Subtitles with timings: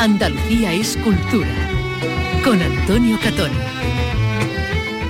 [0.00, 1.54] Andalucía es cultura.
[2.42, 3.54] Con Antonio Catoni.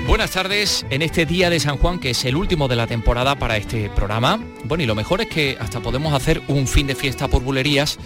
[0.08, 3.37] Buenas tardes en este día de San Juan, que es el último de la temporada
[3.37, 4.40] para este programa.
[4.64, 8.00] Bueno, y lo mejor es que hasta podemos hacer un fin de fiesta por bulerías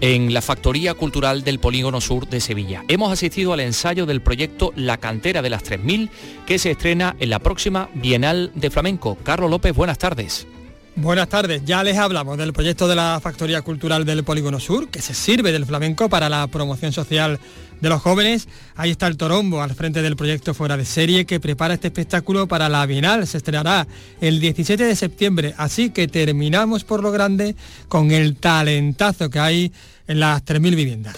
[0.00, 2.84] en la Factoría Cultural del Polígono Sur de Sevilla.
[2.86, 6.10] Hemos asistido al ensayo del proyecto La Cantera de las 3000,
[6.46, 9.18] que se estrena en la próxima Bienal de Flamenco.
[9.24, 10.46] Carlos López, buenas tardes.
[10.96, 15.00] Buenas tardes, ya les hablamos del proyecto de la Factoría Cultural del Polígono Sur, que
[15.00, 17.38] se sirve del flamenco para la promoción social
[17.80, 18.48] de los jóvenes.
[18.74, 22.48] Ahí está el Torombo al frente del proyecto Fuera de Serie que prepara este espectáculo
[22.48, 23.26] para la Bienal.
[23.26, 23.86] Se estrenará
[24.20, 27.56] el 17 de septiembre, así que terminamos por lo grande
[27.88, 29.72] con el talentazo que hay
[30.06, 31.16] en las 3.000 viviendas.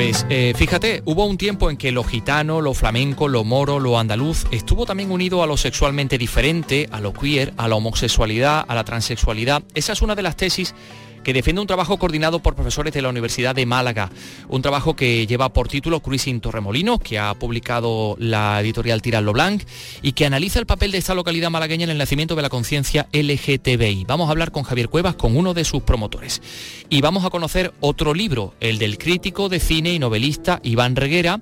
[0.00, 3.98] Pues eh, fíjate, hubo un tiempo en que lo gitano, lo flamenco, lo moro, lo
[3.98, 8.74] andaluz estuvo también unido a lo sexualmente diferente, a lo queer, a la homosexualidad, a
[8.74, 9.62] la transexualidad.
[9.74, 10.74] Esa es una de las tesis
[11.22, 14.10] que defiende un trabajo coordinado por profesores de la Universidad de Málaga,
[14.48, 19.62] un trabajo que lleva por título Cruising Torremolinos, que ha publicado la editorial Tirallo Blanc
[20.02, 23.08] y que analiza el papel de esta localidad malagueña en el nacimiento de la conciencia
[23.12, 24.04] LGTBI.
[24.06, 26.42] Vamos a hablar con Javier Cuevas, con uno de sus promotores.
[26.88, 31.40] Y vamos a conocer otro libro, el del crítico de cine y novelista Iván Reguera,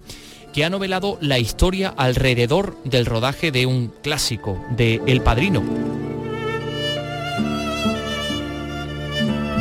[0.53, 6.08] que ha novelado la historia alrededor del rodaje de un clásico, de El Padrino.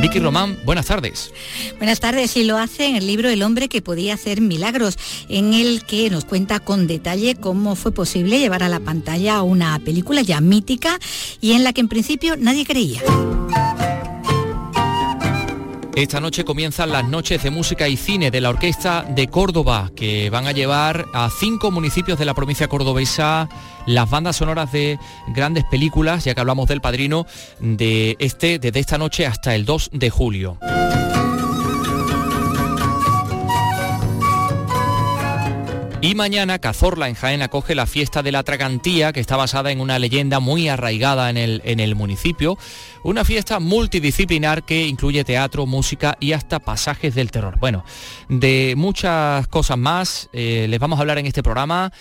[0.00, 1.32] Vicky Román, buenas tardes.
[1.78, 4.96] Buenas tardes, y lo hace en el libro El hombre que podía hacer milagros,
[5.28, 9.78] en el que nos cuenta con detalle cómo fue posible llevar a la pantalla una
[9.80, 10.98] película ya mítica
[11.40, 13.02] y en la que en principio nadie creía.
[15.98, 20.30] Esta noche comienzan las noches de música y cine de la Orquesta de Córdoba, que
[20.30, 23.48] van a llevar a cinco municipios de la provincia cordobesa
[23.84, 27.26] las bandas sonoras de grandes películas, ya que hablamos del padrino,
[27.58, 30.56] de este, desde esta noche hasta el 2 de julio.
[36.00, 39.80] Y mañana Cazorla en Jaén acoge la fiesta de la Tragantía, que está basada en
[39.80, 42.56] una leyenda muy arraigada en el, en el municipio.
[43.02, 47.58] Una fiesta multidisciplinar que incluye teatro, música y hasta pasajes del terror.
[47.58, 47.84] Bueno,
[48.28, 51.92] de muchas cosas más eh, les vamos a hablar en este programa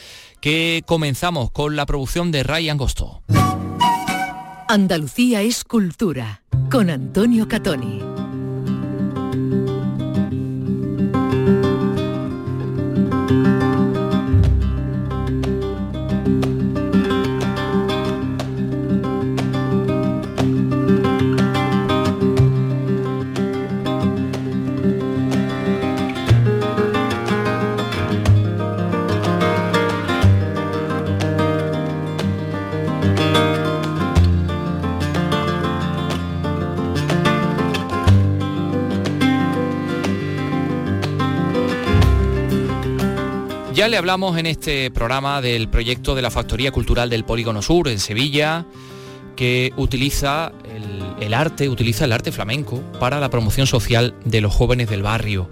[0.41, 3.24] que comenzamos con la producción de Ray Angosto.
[4.68, 8.26] Andalucía es cultura con Antonio Catoni.
[43.77, 47.89] Ya le hablamos en este programa del proyecto de la Factoría Cultural del Polígono Sur
[47.89, 48.65] en Sevilla,
[49.35, 50.51] que utiliza
[51.19, 55.51] el, arte, utiliza el arte flamenco para la promoción social de los jóvenes del barrio.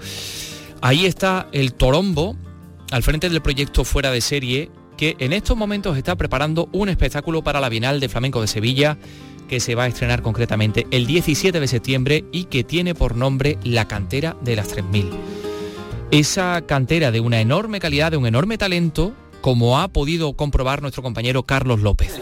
[0.81, 2.35] Ahí está el Torombo,
[2.89, 7.43] al frente del proyecto Fuera de Serie, que en estos momentos está preparando un espectáculo
[7.43, 8.97] para la Bienal de Flamenco de Sevilla,
[9.47, 13.59] que se va a estrenar concretamente el 17 de septiembre y que tiene por nombre
[13.63, 15.11] La Cantera de las 3000
[16.19, 21.03] esa cantera de una enorme calidad, de un enorme talento, como ha podido comprobar nuestro
[21.03, 22.21] compañero Carlos López.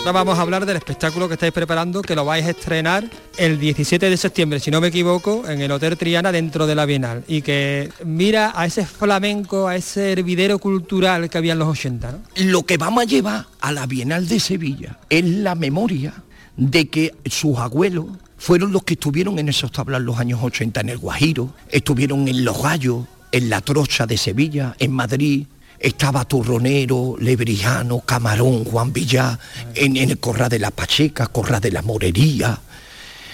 [0.00, 3.04] Ahora vamos a hablar del espectáculo que estáis preparando, que lo vais a estrenar
[3.38, 6.84] el 17 de septiembre, si no me equivoco, en el Hotel Triana dentro de la
[6.84, 7.24] Bienal.
[7.26, 12.12] Y que mira a ese flamenco, a ese hervidero cultural que había en los 80.
[12.12, 12.18] ¿no?
[12.36, 16.14] Lo que vamos a llevar a la Bienal de Sevilla es la memoria
[16.60, 18.04] de que sus abuelos
[18.36, 22.44] fueron los que estuvieron en esos tablas los años 80 en el Guajiro, estuvieron en
[22.44, 25.46] Los Gallos, en la Trocha de Sevilla, en Madrid,
[25.78, 29.38] estaba Turronero, Lebrijano, Camarón, Juan Villá,
[29.74, 32.60] en, el Corral de la Pacheca, Corral de la Morería.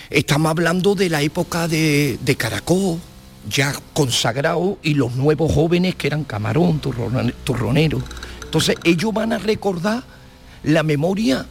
[0.08, 3.00] Estamos hablando de la época de, de Caracol,
[3.50, 8.00] ya consagrado, y los nuevos jóvenes que eran Camarón, Turronero.
[8.44, 10.04] Entonces ellos van a recordar
[10.62, 11.46] la memoria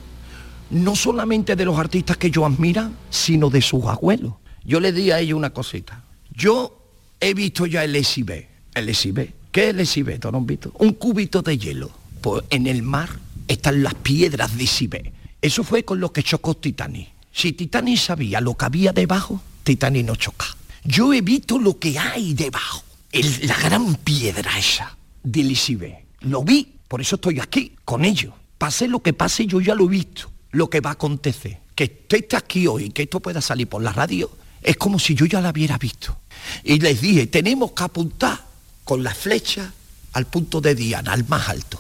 [0.69, 4.33] no solamente de los artistas que yo admira, sino de sus abuelos.
[4.63, 6.03] Yo le di a ellos una cosita.
[6.31, 6.77] Yo
[7.19, 8.47] he visto ya el SIB.
[8.73, 9.33] El SIB.
[9.51, 10.73] ¿Qué es el SIB, Vito?
[10.79, 11.91] Un cubito de hielo.
[12.21, 13.09] Pues en el mar
[13.47, 15.13] están las piedras de SIB.
[15.41, 17.09] Eso fue con lo que chocó Titanic.
[17.31, 20.45] Si Titanic sabía lo que había debajo, Titanic no choca.
[20.83, 22.83] Yo he visto lo que hay debajo.
[23.11, 25.93] El, la gran piedra esa del SIB.
[26.21, 28.33] Lo vi Por eso estoy aquí, con ellos.
[28.57, 31.59] Pase lo que pase, yo ya lo he visto, lo que va a acontecer.
[31.75, 34.31] Que esté aquí hoy, que esto pueda salir por la radio,
[34.61, 36.17] es como si yo ya la hubiera visto.
[36.63, 38.45] Y les dije, tenemos que apuntar
[38.83, 39.71] con la flecha
[40.13, 41.79] al punto de Diana, al más alto,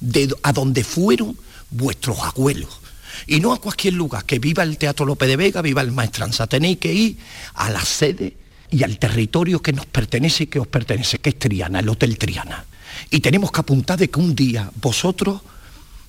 [0.00, 1.36] de, a donde fueron
[1.70, 2.80] vuestros abuelos.
[3.26, 6.46] Y no a cualquier lugar, que viva el Teatro López de Vega, viva el Maestranza.
[6.46, 7.16] Tenéis que ir
[7.54, 8.36] a la sede
[8.70, 12.18] y al territorio que nos pertenece y que os pertenece, que es Triana, el Hotel
[12.18, 12.66] Triana.
[13.10, 15.40] Y tenemos que apuntar de que un día vosotros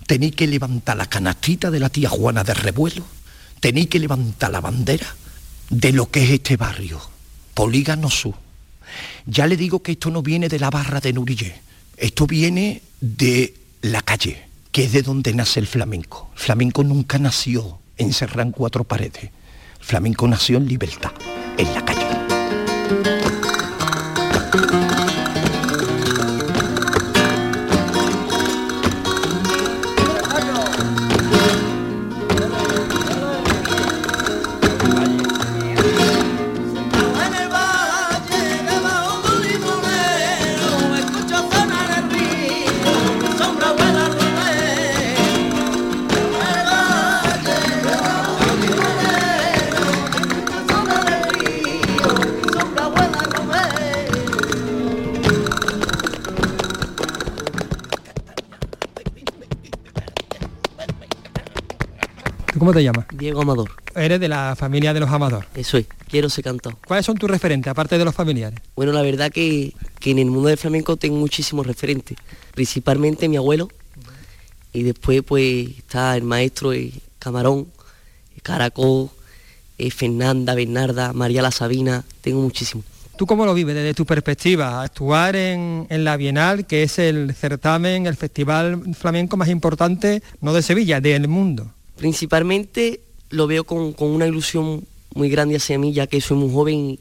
[0.06, 3.04] tenéis que levantar la canastita de la tía Juana de Revuelo,
[3.60, 5.08] tenéis que levantar la bandera
[5.70, 7.02] de lo que es este barrio,
[7.54, 8.36] Polígano Sur.
[9.26, 11.56] Ya le digo que esto no viene de la barra de Nurillé,
[11.98, 16.30] esto viene de la calle, que es de donde nace el flamenco.
[16.36, 19.32] Flamenco nunca nació encerrado en cuatro paredes,
[19.80, 21.12] flamenco nació en libertad,
[21.58, 22.25] en la calle.
[62.66, 63.06] ¿Cómo te llamas?
[63.14, 63.70] Diego Amador.
[63.94, 65.46] Eres de la familia de los Amador.
[65.54, 66.80] Eso es, quiero ser cantado.
[66.88, 68.60] ¿Cuáles son tus referentes, aparte de los familiares?
[68.76, 72.18] Bueno, la verdad que, que en el mundo del flamenco tengo muchísimos referentes,
[72.56, 73.70] principalmente mi abuelo,
[74.74, 77.68] y después pues está el maestro eh, Camarón,
[78.36, 79.12] eh, Caracol,
[79.78, 82.84] eh, Fernanda, Bernarda, María la Sabina, tengo muchísimos.
[83.16, 84.82] ¿Tú cómo lo vives desde tu perspectiva?
[84.82, 90.52] Actuar en, en, la Bienal, que es el certamen, el festival flamenco más importante, no
[90.52, 91.72] de Sevilla, del mundo.
[91.98, 96.52] Principalmente lo veo con, con, una ilusión muy grande hacia mí, ya que soy muy
[96.52, 97.00] joven y,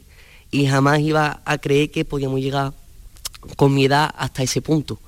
[0.51, 2.73] y, jamás iba a creer que podíamos llegar
[3.55, 4.99] con mi edad hasta ese punto.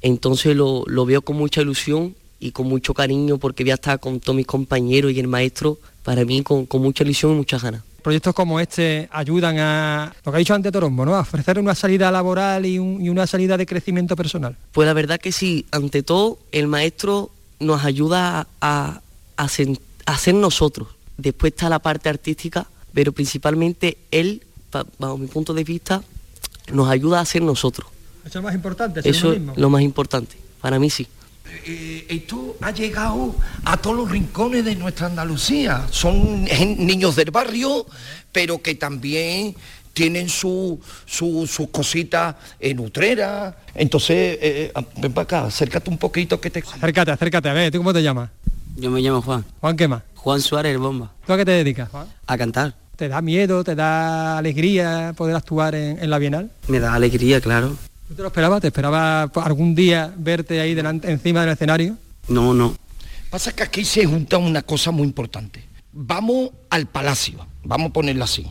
[0.00, 3.98] Entonces lo, lo, veo con mucha ilusión y con mucho cariño porque voy a estar
[3.98, 7.62] con todos mis compañeros y el maestro, para mí con, con mucha ilusión y muchas
[7.62, 7.82] ganas.
[8.02, 11.16] Proyectos como este ayudan a, lo que ha dicho antes Torombo, ¿no?
[11.16, 14.56] a ofrecer una salida laboral y, un, y una salida de crecimiento personal.
[14.72, 19.00] Pues la verdad que sí, ante todo el maestro nos ayuda a,
[19.36, 20.88] a, ser, a, ser, nosotros.
[21.16, 24.42] Después está la parte artística, pero principalmente él,
[24.98, 26.02] bajo mi punto de vista,
[26.72, 27.88] nos ayuda a ser nosotros.
[28.24, 29.00] Eso es lo más importante.
[29.04, 31.06] Eso es lo más importante, para mí sí.
[31.64, 33.34] Eh, esto ha llegado
[33.64, 35.86] a todos los rincones de nuestra Andalucía.
[35.90, 37.86] Son niños del barrio,
[38.32, 39.56] pero que también
[39.98, 43.56] tienen sus su, su cositas en utrera.
[43.74, 46.60] Entonces, eh, ven para acá, acércate un poquito que te...
[46.60, 48.30] Acércate, acércate, a ver, ¿tú cómo te llamas?
[48.76, 49.44] Yo me llamo Juan.
[49.60, 50.04] ¿Juan qué más?
[50.14, 51.10] Juan Suárez, el bomba.
[51.26, 52.06] ¿Tú a qué te dedicas, Juan?
[52.28, 52.76] A cantar.
[52.94, 56.48] ¿Te da miedo, te da alegría poder actuar en, en la Bienal?
[56.68, 57.76] Me da alegría, claro.
[58.06, 58.60] ¿Tú te lo esperabas?
[58.60, 61.96] ¿Te esperaba algún día verte ahí delante, encima del escenario?
[62.28, 62.76] No, no.
[63.30, 65.64] Pasa que aquí se junta una cosa muy importante.
[65.92, 68.46] Vamos al palacio, vamos a ponerlo así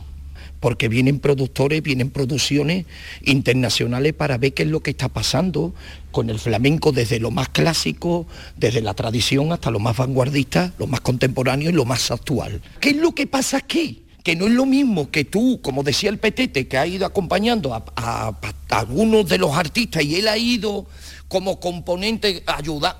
[0.60, 2.86] porque vienen productores, vienen producciones
[3.22, 5.74] internacionales para ver qué es lo que está pasando
[6.10, 8.26] con el flamenco desde lo más clásico,
[8.56, 12.60] desde la tradición hasta lo más vanguardista, lo más contemporáneo y lo más actual.
[12.80, 14.04] ¿Qué es lo que pasa aquí?
[14.28, 17.72] que no es lo mismo que tú, como decía el Petete, que ha ido acompañando
[17.72, 18.38] a,
[18.68, 20.86] algunos de los artistas y él ha ido
[21.28, 22.94] como componente ayuda,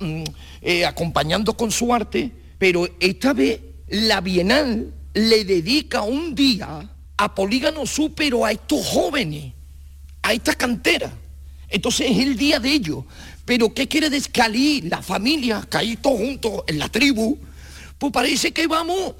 [0.63, 6.89] eh, acompañando con su arte, pero esta vez la Bienal le dedica un día
[7.19, 8.13] a Polígono Sur,
[8.45, 9.51] a estos jóvenes,
[10.21, 11.11] a esta cantera.
[11.67, 13.03] Entonces es el día de ellos.
[13.43, 17.37] Pero ¿qué quiere descalir la familia, caí todos juntos en la tribu?
[17.97, 19.15] Pues parece que vamos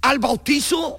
[0.00, 0.98] al bautizo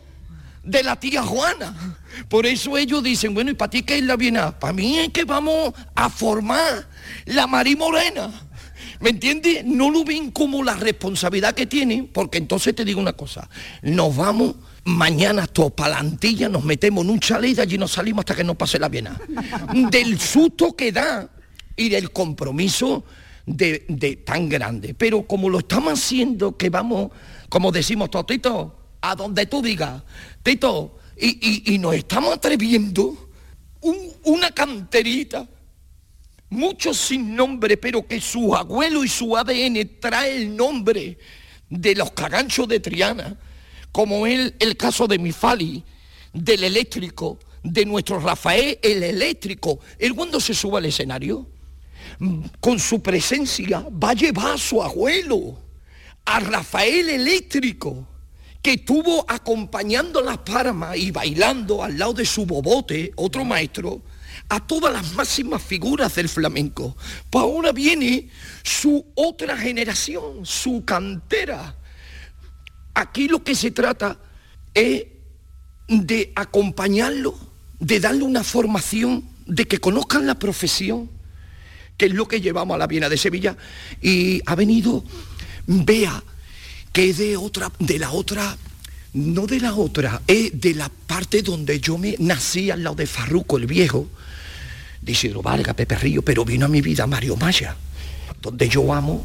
[0.64, 1.98] de la tía Juana.
[2.30, 4.60] Por eso ellos dicen, bueno, ¿y para ti qué es la Bienal?
[4.60, 6.88] Para mí es que vamos a formar
[7.26, 8.30] la Marí Morena.
[9.00, 9.66] ¿Me entiendes?
[9.66, 13.50] No lo ven como la responsabilidad que tienen, porque entonces te digo una cosa,
[13.82, 14.56] nos vamos
[14.88, 18.56] mañana todos palantilla, nos metemos en un chalet y allí nos salimos hasta que nos
[18.56, 19.18] pase la Bienal.
[19.92, 21.30] Del susto que da
[21.76, 23.04] y del compromiso
[23.46, 24.94] de, de tan grande.
[24.94, 27.12] Pero como lo estamos haciendo, que vamos,
[27.50, 30.04] como decimos, Totito, a donde tú digas,
[30.42, 33.30] Tito, y, y, y nos estamos atreviendo
[33.82, 35.50] un, una canterita,
[36.50, 41.18] muchos sin nombre, pero que su abuelo y su ADN trae el nombre
[41.70, 43.38] de los caganchos de Triana,
[43.98, 45.84] como el, el caso de mi Fali,
[46.32, 49.80] del eléctrico, de nuestro Rafael, el eléctrico.
[49.98, 51.48] El cuando se suba al escenario,
[52.60, 55.58] con su presencia va a llevar a su abuelo,
[56.26, 58.08] a Rafael Eléctrico,
[58.62, 64.04] que estuvo acompañando las parmas y bailando al lado de su bobote, otro maestro,
[64.48, 66.96] a todas las máximas figuras del flamenco.
[67.32, 68.30] Pues ahora viene
[68.62, 71.76] su otra generación, su cantera.
[72.98, 74.18] Aquí lo que se trata
[74.74, 75.06] es
[75.88, 77.38] de acompañarlo,
[77.80, 81.08] de darle una formación, de que conozcan la profesión,
[81.96, 83.56] que es lo que llevamos a la Viena de Sevilla.
[84.02, 85.04] Y ha venido
[85.68, 86.24] Bea,
[86.92, 88.58] que es de otra, de la otra,
[89.14, 93.06] no de la otra, es de la parte donde yo me nací al lado de
[93.06, 94.10] Farruco el Viejo,
[95.04, 97.76] de Isidro Vargas, Pepe Río, pero vino a mi vida Mario Maya,
[98.42, 99.24] donde yo amo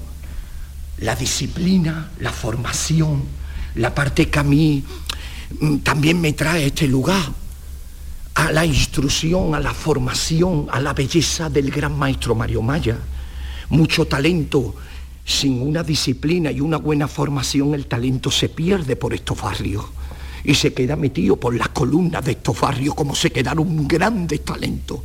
[0.98, 3.40] la disciplina, la formación,
[3.76, 4.82] la parte que a mí
[5.60, 7.32] mm, también me trae este lugar,
[8.34, 12.98] a la instrucción, a la formación, a la belleza del gran maestro Mario Maya.
[13.68, 14.74] Mucho talento,
[15.24, 19.84] sin una disciplina y una buena formación, el talento se pierde por estos barrios
[20.44, 25.00] y se queda metido por las columnas de estos barrios como se quedaron grandes talentos.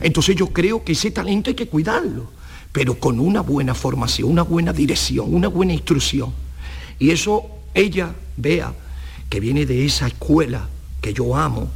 [0.00, 2.30] Entonces yo creo que ese talento hay que cuidarlo,
[2.72, 6.32] pero con una buena formación, una buena dirección, una buena instrucción.
[6.98, 8.72] Y eso ella, vea,
[9.28, 10.68] que viene de esa escuela
[11.00, 11.70] que yo amo,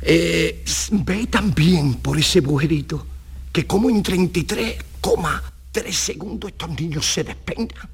[0.00, 3.06] eh, ve también por ese agujerito
[3.52, 7.88] que como en 33,3 segundos estos niños se despendan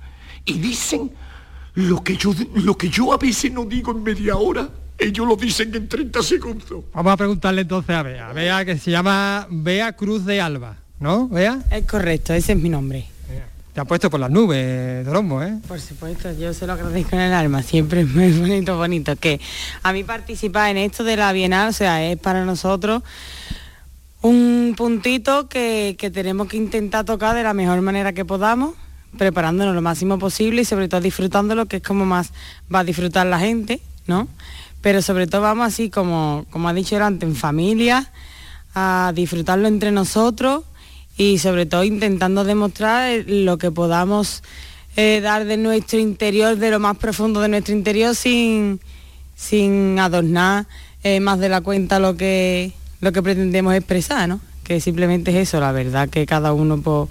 [0.44, 1.10] y dicen
[1.74, 5.36] lo que, yo, lo que yo a veces no digo en media hora, ellos lo
[5.36, 6.84] dicen en 30 segundos.
[6.92, 8.32] Vamos a preguntarle entonces a Bea.
[8.32, 11.28] Bea que se llama Bea Cruz de Alba, ¿no?
[11.28, 11.62] Bea.
[11.70, 13.06] Es correcto, ese es mi nombre.
[13.72, 15.58] Te ha puesto por las nubes, Dorombo, ¿eh?
[15.68, 19.14] Por supuesto, yo se lo agradezco en el alma, siempre es muy bonito, bonito.
[19.16, 19.40] Que
[19.82, 23.02] a mí participar en esto de la Bienal, o sea, es para nosotros
[24.20, 28.74] un puntito que, que tenemos que intentar tocar de la mejor manera que podamos,
[29.16, 32.32] preparándonos lo máximo posible y sobre todo disfrutándolo, que es como más
[32.74, 34.28] va a disfrutar la gente, ¿no?
[34.80, 38.10] Pero sobre todo vamos así, como, como ha dicho antes, en familia,
[38.74, 40.64] a disfrutarlo entre nosotros
[41.18, 44.42] y sobre todo intentando demostrar eh, lo que podamos
[44.96, 48.80] eh, dar de nuestro interior, de lo más profundo de nuestro interior, sin,
[49.36, 50.66] sin adornar
[51.02, 54.40] eh, más de la cuenta lo que, lo que pretendemos expresar, ¿no?
[54.62, 57.10] Que simplemente es eso, la verdad que cada uno pues,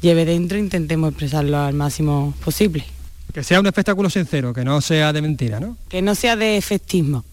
[0.00, 2.84] lleve dentro e intentemos expresarlo al máximo posible.
[3.34, 5.76] Que sea un espectáculo sincero, que no sea de mentira, ¿no?
[5.88, 7.24] Que no sea de efectismo,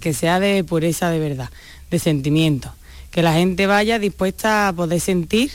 [0.00, 1.50] que sea de pureza de verdad,
[1.90, 2.72] de sentimiento
[3.18, 5.50] que la gente vaya dispuesta a poder sentir,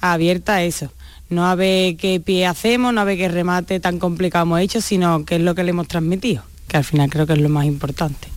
[0.00, 0.92] abierta a eso.
[1.30, 4.80] No a ver qué pie hacemos, no a ver qué remate tan complicado hemos hecho,
[4.80, 7.48] sino qué es lo que le hemos transmitido, que al final creo que es lo
[7.48, 8.28] más importante.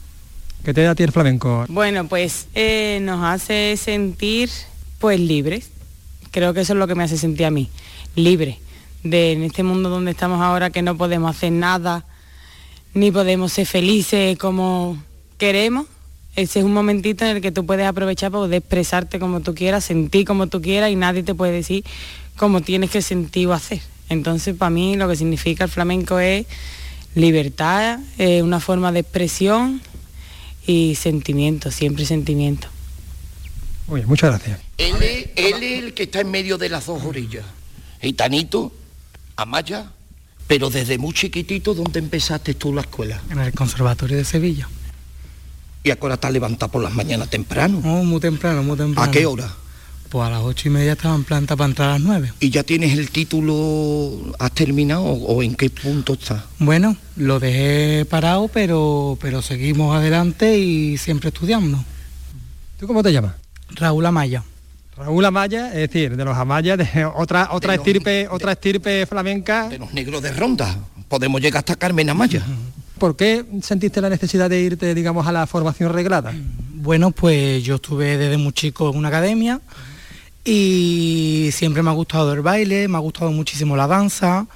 [0.63, 1.65] ¿Qué te da a ti el flamenco?
[1.67, 4.49] Bueno, pues eh, nos hace sentir
[4.97, 5.69] pues libres.
[6.31, 7.69] Creo que eso es lo que me hace sentir a mí,
[8.15, 8.57] libre.
[9.03, 12.03] De en este mundo donde estamos ahora que no podemos hacer nada,
[12.95, 14.97] ni podemos ser felices como
[15.37, 15.85] queremos,
[16.35, 19.55] ese es un momentito en el que tú puedes aprovechar para poder expresarte como tú
[19.55, 21.85] quieras, sentir como tú quieras y nadie te puede decir
[22.35, 23.81] cómo tienes que sentir o hacer.
[24.09, 26.45] Entonces, para mí lo que significa el flamenco es
[27.15, 29.81] libertad, eh, una forma de expresión
[30.67, 32.67] y sentimiento, siempre sentimiento.
[33.87, 34.59] Oye, muchas gracias.
[34.77, 37.45] Él es, él es el que está en medio de las dos orillas.
[38.01, 38.73] Gitanito,
[39.37, 39.91] Amaya,
[40.47, 43.21] pero desde muy chiquitito, ¿dónde empezaste tú la escuela?
[43.29, 44.67] En el Conservatorio de Sevilla.
[45.85, 47.79] ¿Y a qué hora levantado por las mañanas temprano?
[47.83, 49.07] No, muy temprano, muy temprano.
[49.07, 49.47] ¿A qué hora?
[50.09, 52.33] Pues a las ocho y media estaba en planta para entrar a las nueve.
[52.39, 56.41] ¿Y ya tienes el título, has terminado o en qué punto estás?
[56.57, 61.83] Bueno, lo dejé parado, pero, pero seguimos adelante y siempre estudiando.
[62.79, 63.35] ¿Tú cómo te llamas?
[63.69, 64.43] Raúl Amaya.
[64.97, 69.05] Raúl Amaya, es decir, de los Amayas, de otra, otra De los- estirpe, otra estirpe
[69.05, 69.69] flamenca.
[69.69, 70.79] De los negros de ronda.
[71.07, 72.43] Podemos llegar hasta Carmen Amaya.
[72.97, 76.33] ¿Por qué sentiste la necesidad de irte, digamos, a la formación reglada?
[76.73, 79.59] Bueno, pues yo estuve desde muy chico en una academia
[80.43, 84.47] y siempre me ha gustado el baile, me ha gustado muchísimo la danza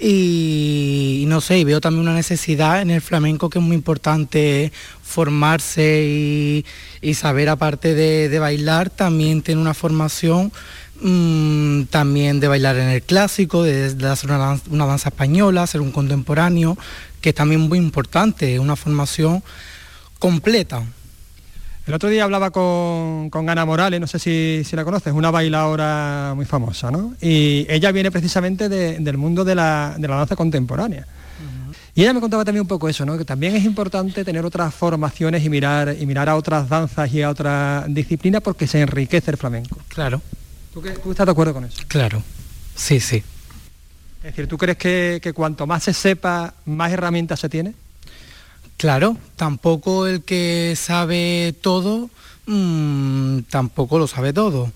[0.00, 4.72] y, no sé, y veo también una necesidad en el flamenco que es muy importante
[5.02, 6.64] formarse
[7.00, 10.50] y, saber aparte de bailar, también tener una formación
[11.08, 15.62] mm, también de bailar en el clásico, de, de hacer una danza, una danza española,
[15.62, 16.76] hacer un contemporáneo,
[17.20, 19.42] que es también muy importante, una formación
[20.18, 20.82] completa.
[21.86, 25.30] El otro día hablaba con, con Ana Morales, no sé si, si la conoces, una
[25.30, 27.14] bailadora muy famosa, ¿no?
[27.20, 31.06] Y ella viene precisamente de- del mundo de la, de la danza contemporánea.
[31.96, 33.16] Y ella me contaba también un poco eso, ¿no?
[33.18, 37.22] Que también es importante tener otras formaciones y mirar, y mirar a otras danzas y
[37.22, 39.78] a otras disciplinas porque se enriquece el flamenco.
[39.88, 40.20] Claro,
[40.74, 41.80] ¿Tú, estás de acuerdo con eso?
[41.86, 42.20] Claro,
[42.74, 43.22] sí, sí.
[44.18, 47.74] Es decir, ¿tú crees que, que cuanto más se sepa, más herramientas se tiene?
[48.76, 52.10] Claro, tampoco el que sabe todo,
[52.46, 54.72] mm, tampoco lo sabe todo.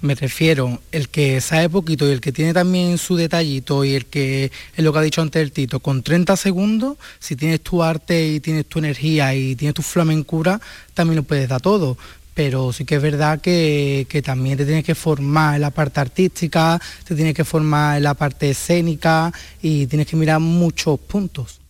[0.00, 4.06] Me refiero, el que sabe poquito y el que tiene también su detallito y el
[4.06, 7.82] que es lo que ha dicho antes el Tito, con 30 segundos, si tienes tu
[7.82, 10.60] arte y tienes tu energía y tienes tu flamencura,
[10.94, 11.98] también lo puedes dar todo.
[12.34, 16.00] Pero sí que es verdad que, que también te tienes que formar en la parte
[16.00, 21.60] artística, te tienes que formar en la parte escénica y tienes que mirar muchos puntos.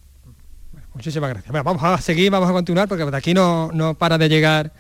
[0.95, 1.51] Muchísimas gracias.
[1.51, 4.73] Bueno, vamos a seguir, vamos a continuar, porque de aquí no, no para de llegar,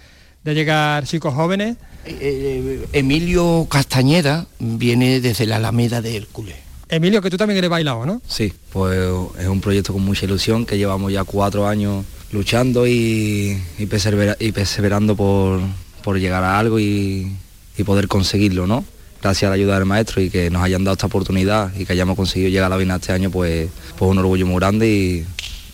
[0.44, 1.76] de llegar chicos jóvenes.
[2.06, 6.54] Eh, Emilio Castañeda viene desde la Alameda de Hércules.
[6.88, 8.22] Emilio, que tú también eres bailado, ¿no?
[8.28, 8.96] Sí, pues
[9.38, 14.36] es un proyecto con mucha ilusión que llevamos ya cuatro años luchando y, y persevera-
[14.38, 15.60] y perseverando por,
[16.02, 17.32] por llegar a algo y,
[17.78, 18.84] y poder conseguirlo, ¿no?
[19.22, 21.92] Gracias a la ayuda del maestro y que nos hayan dado esta oportunidad y que
[21.94, 25.24] hayamos conseguido llegar a la Bienal este año, pues, pues un orgullo muy grande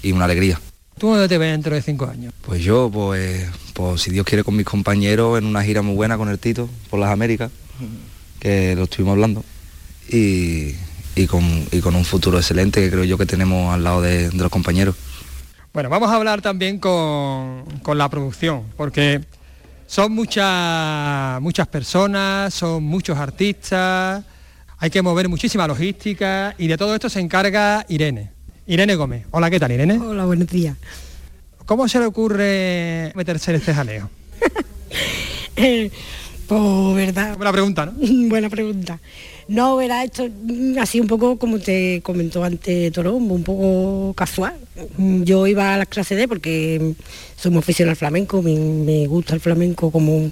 [0.02, 0.61] y, una alegría.
[0.99, 2.33] ¿Tú dónde te ves dentro de cinco años?
[2.43, 6.17] Pues yo, pues, pues si Dios quiere con mis compañeros en una gira muy buena
[6.19, 7.50] con el Tito por las Américas,
[8.38, 9.43] que lo estuvimos hablando,
[10.11, 10.75] y,
[11.17, 14.29] y con, y con un futuro excelente que creo yo que tenemos al lado de,
[14.31, 14.95] de los compañeros.
[15.73, 19.21] Bueno, vamos a hablar también con, con la producción, porque
[19.87, 24.25] son muchas, muchas personas, son muchos artistas,
[24.79, 28.33] hay que mover muchísima logística y de todo esto se encarga Irene.
[28.67, 29.27] Irene Gómez.
[29.31, 29.97] Hola, ¿qué tal, Irene?
[29.99, 30.77] Hola, buenos días.
[31.67, 34.11] ¿Cómo se le ocurre meterse en este jaleo?
[35.57, 35.91] Eh,
[36.47, 37.37] pues verdad.
[37.37, 37.93] Buena pregunta, ¿no?
[38.29, 38.99] Buena pregunta.
[39.50, 44.54] No, verá, esto mm, así un poco como te comentó antes Torombo, un poco casual.
[44.97, 47.02] Mm, Yo iba a las clases de porque mm,
[47.37, 50.30] soy muy aficionado al flamenco, me, gusta el flamenco como,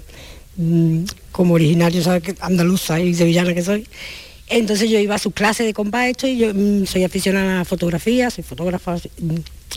[1.33, 2.33] como originario, ¿sabes?
[2.39, 3.85] Andaluza y sevillana que soy.
[4.47, 6.53] Entonces yo iba a sus clases de compás esto y yo
[6.85, 8.95] soy aficionada a fotografía, soy fotógrafa,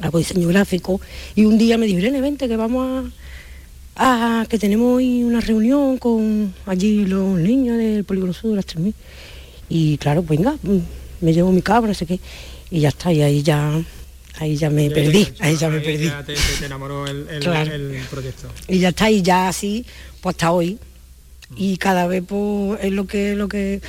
[0.03, 1.01] hago diseño gráfico.
[1.35, 3.11] Y un día me dijo, Irene, vente que vamos a,
[3.95, 8.67] Ah, que tenemos hoy una reunión con allí los niños del Polígono Sur de las
[8.67, 8.95] 3000.
[9.75, 10.79] Y claro, pues venga, mm,
[11.23, 12.21] me llevo mi cabra, sé qué.
[12.71, 13.81] Y ya está, y ahí ya,
[14.39, 16.11] ahí ya me perdí, ahí ya me perdí.
[16.27, 17.73] te, te- te enamoró el, el- Claro.
[17.73, 18.49] el proyecto.
[18.69, 19.87] Y ya está, y ya así,
[20.21, 20.79] pues hasta hoy.
[21.57, 23.81] Y cada vez pues es lo que, lo que,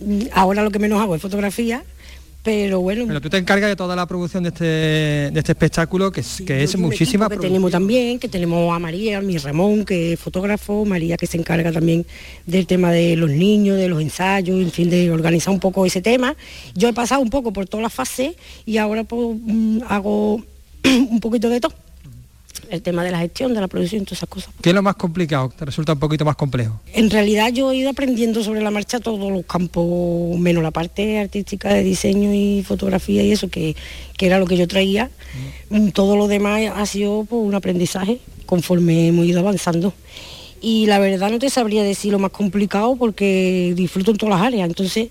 [0.00, 1.84] mm, ahora lo que menos hago es fotografía,
[2.42, 3.04] pero bueno.
[3.06, 6.42] Pero tú te encargas de toda la producción de este, de este espectáculo, que es,
[6.46, 10.20] que es muchísima que tenemos también, que tenemos a María, a mi Ramón, que es
[10.20, 12.06] fotógrafo, María que se encarga también
[12.46, 16.00] del tema de los niños, de los ensayos, en fin, de organizar un poco ese
[16.00, 16.36] tema.
[16.74, 20.42] Yo he pasado un poco por todas las fases y ahora pues, mm, hago
[20.84, 21.87] un poquito de todo.
[22.70, 24.50] El tema de la gestión, de la producción, todas esas cosas.
[24.60, 25.50] ¿Qué es lo más complicado?
[25.56, 26.80] Te resulta un poquito más complejo.
[26.92, 31.18] En realidad yo he ido aprendiendo sobre la marcha todos los campos, menos la parte
[31.18, 33.74] artística de diseño y fotografía y eso, que,
[34.16, 35.10] que era lo que yo traía.
[35.70, 39.94] Mm, Todo lo demás ha sido pues, un aprendizaje conforme hemos ido avanzando.
[40.60, 44.46] Y la verdad no te sabría decir lo más complicado porque disfruto en todas las
[44.46, 44.68] áreas.
[44.68, 45.08] Entonces,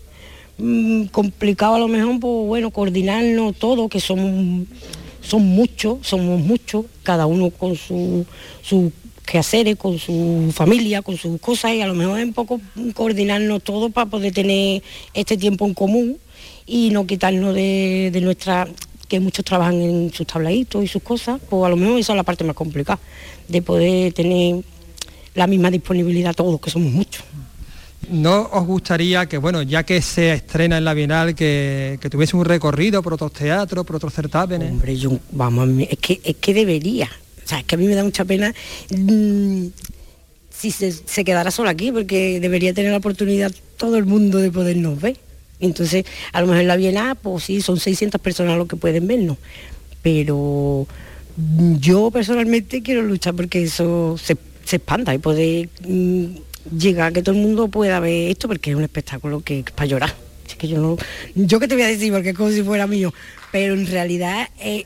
[0.57, 4.65] mm, complicado a lo mejor, pues bueno, coordinarnos todo, que somos,
[5.27, 8.25] son muchos, somos muchos, cada uno con su,
[8.61, 8.91] su
[9.25, 12.61] quehaceres, con su familia, con sus cosas, y a lo mejor es un poco
[12.93, 14.81] coordinarnos todos para poder tener
[15.13, 16.17] este tiempo en común
[16.65, 18.67] y no quitarnos de, de nuestra
[19.07, 22.17] que muchos trabajan en sus tabladitos y sus cosas, pues a lo mejor esa es
[22.17, 22.99] la parte más complicada,
[23.47, 24.63] de poder tener
[25.33, 27.23] la misma disponibilidad todos, que somos muchos.
[28.09, 32.37] ¿No os gustaría que, bueno, ya que se estrena en la Bienal, que, que tuviese
[32.37, 34.71] un recorrido por otros teatros, por otros certámenes?
[34.71, 37.09] Hombre, yo, vamos, es que, es que debería.
[37.43, 38.53] O sea, es que a mí me da mucha pena
[38.91, 39.65] mm,
[40.49, 44.51] si se, se quedara solo aquí, porque debería tener la oportunidad todo el mundo de
[44.51, 45.17] podernos ver.
[45.59, 49.07] Entonces, a lo mejor en la Bienal, pues sí, son 600 personas los que pueden
[49.07, 49.37] vernos.
[50.01, 50.87] Pero
[51.35, 56.25] mm, yo personalmente quiero luchar porque eso se, se expanda y poder mm,
[56.71, 59.87] llegar a que todo el mundo pueda ver esto, porque es un espectáculo que para
[59.87, 60.15] llorar.
[60.47, 60.97] Es que yo no,
[61.35, 63.13] yo que te voy a decir, porque es como si fuera mío,
[63.51, 64.85] pero en realidad eh,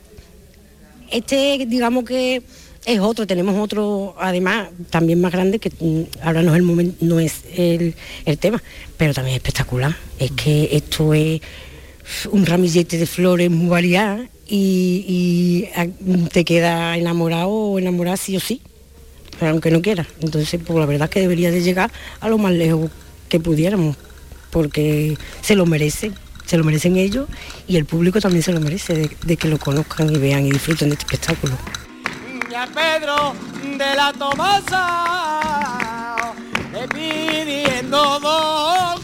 [1.11, 2.41] este digamos que
[2.85, 6.97] es otro, tenemos otro además también más grande que mm, ahora no es el momento,
[7.01, 8.61] no es el, el tema,
[8.97, 9.95] pero también es espectacular.
[10.17, 11.41] Es que esto es
[12.31, 15.87] un ramillete de flores muy variadas y, ah,
[16.31, 18.61] te queda enamorado o enamorada sí o sí,
[19.49, 20.07] aunque no quieras.
[20.19, 22.91] Entonces, pues la verdad es que debería de llegar a lo más lejos
[23.29, 23.95] que pudiéramos,
[24.49, 26.13] porque se lo merecen,
[26.45, 27.27] se lo merecen ellos
[27.67, 30.89] y el público también se lo merece, de, que lo conozcan y vean y disfruten
[30.89, 31.57] de este espectáculo.
[32.73, 33.33] Pedro
[33.77, 34.63] de la Tomasa,
[36.71, 39.03] le pidiendo dos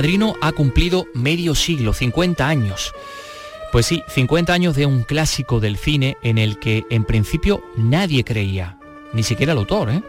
[0.00, 2.94] Padrino ha cumplido medio siglo, 50 años.
[3.70, 8.24] Pues sí, 50 años de un clásico del cine en el que en principio nadie
[8.24, 8.78] creía,
[9.12, 10.02] ni siquiera el autor, ¿eh?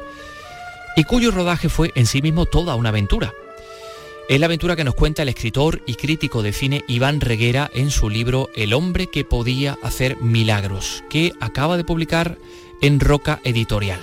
[0.95, 3.33] y cuyo rodaje fue en sí mismo toda una aventura.
[4.29, 7.91] Es la aventura que nos cuenta el escritor y crítico de cine Iván Reguera en
[7.91, 12.37] su libro El hombre que podía hacer milagros, que acaba de publicar
[12.81, 13.99] en Roca Editorial.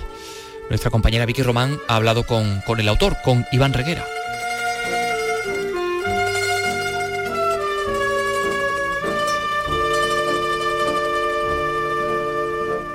[0.69, 4.05] Nuestra compañera Vicky Román ha hablado con, con el autor, con Iván Reguera.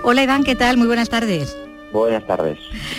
[0.07, 0.77] Hola Iván, ¿qué tal?
[0.77, 1.57] Muy buenas tardes.
[1.91, 2.59] Buenas tardes.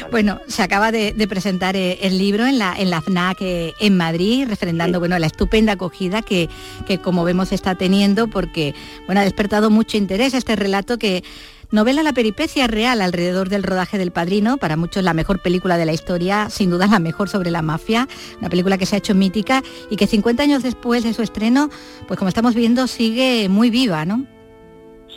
[0.10, 3.74] Bueno, se acaba de, de presentar eh, el libro en la, en la FNAC eh,
[3.80, 6.50] en Madrid, refrendando bueno, la estupenda acogida que,
[6.88, 8.74] que, como vemos, está teniendo, porque
[9.06, 11.24] bueno, ha despertado mucho interés este relato que
[11.70, 15.86] novela la peripecia real alrededor del rodaje del Padrino, para muchos la mejor película de
[15.86, 18.08] la historia, sin duda la mejor sobre la mafia,
[18.40, 21.70] una película que se ha hecho mítica y que 50 años después de su estreno,
[22.08, 24.26] pues como estamos viendo, sigue muy viva, ¿no?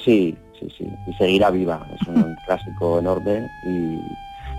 [0.04, 1.86] Sí, sí, sí, y seguirá viva.
[1.94, 4.00] Es un clásico enorme y,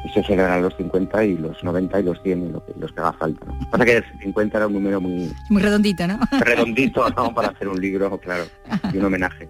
[0.05, 2.91] y se celebrarán los 50 y los 90 y los 100 y lo que, los
[2.91, 3.45] que haga falta.
[3.45, 3.69] ¿no?
[3.69, 6.19] Pasa que el 50 era un número muy Muy redondito, ¿no?
[6.39, 7.33] redondito ¿no?
[7.33, 8.45] para hacer un libro, claro,
[8.93, 9.49] y un homenaje.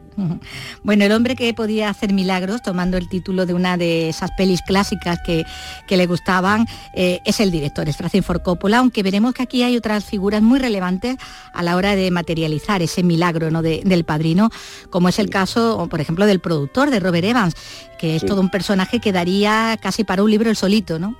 [0.84, 4.62] Bueno, el hombre que podía hacer milagros, tomando el título de una de esas pelis
[4.64, 5.46] clásicas que,
[5.88, 9.64] que le gustaban, eh, es el director, es Francis Ford Coppola, aunque veremos que aquí
[9.64, 11.16] hay otras figuras muy relevantes
[11.54, 13.62] a la hora de materializar ese milagro ¿no?
[13.62, 14.50] de- del padrino,
[14.90, 17.56] como es el caso, por ejemplo, del productor, de Robert Evans,
[18.00, 18.28] que es Sí.
[18.28, 21.16] todo un personaje que daría casi para un libro el solito, ¿no?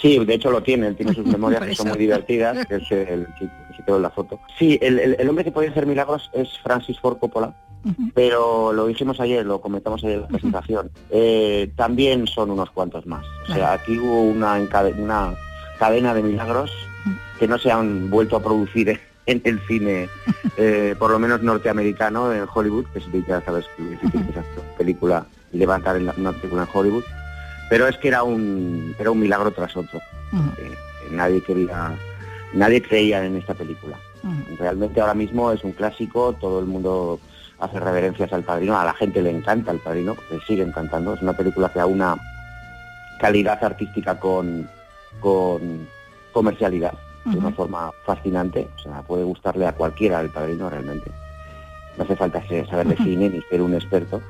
[0.00, 2.90] Sí, de hecho lo tiene, él tiene sus memorias que son muy divertidas, que es
[2.90, 4.40] el que se quedó en la foto.
[4.58, 7.54] Sí, el, el- el hombre que podía hacer milagros es Francis Ford Coppola,
[8.14, 13.06] pero lo dijimos ayer, lo comentamos ayer en la presentación, eh, también son unos cuantos
[13.06, 13.24] más.
[13.48, 14.54] O sea, aquí hubo una,
[14.98, 15.34] una
[15.78, 16.72] cadena de milagros
[17.38, 20.08] que no se han vuelto a producir en el cine,
[20.56, 24.00] eh, por lo menos norteamericano, en Hollywood, que que ya sabes que es
[24.76, 27.04] película levantar en la- una película en Hollywood,
[27.70, 30.00] pero es que era un, era un milagro tras otro.
[30.58, 30.74] Eh,
[31.10, 31.94] nadie quería,
[32.52, 33.96] nadie creía en esta película.
[34.58, 37.20] Realmente ahora mismo es un clásico, todo el mundo
[37.60, 41.14] hace reverencias al padrino, a la gente le encanta el padrino, le sigue encantando.
[41.14, 42.16] Es una película que aúna
[43.20, 44.68] calidad artística con,
[45.20, 45.86] con
[46.32, 46.92] comercialidad
[47.24, 48.68] de una forma fascinante.
[48.76, 51.10] O sea, puede gustarle a cualquiera el padrino realmente.
[51.96, 54.20] No hace falta saber de cine ni ser un experto.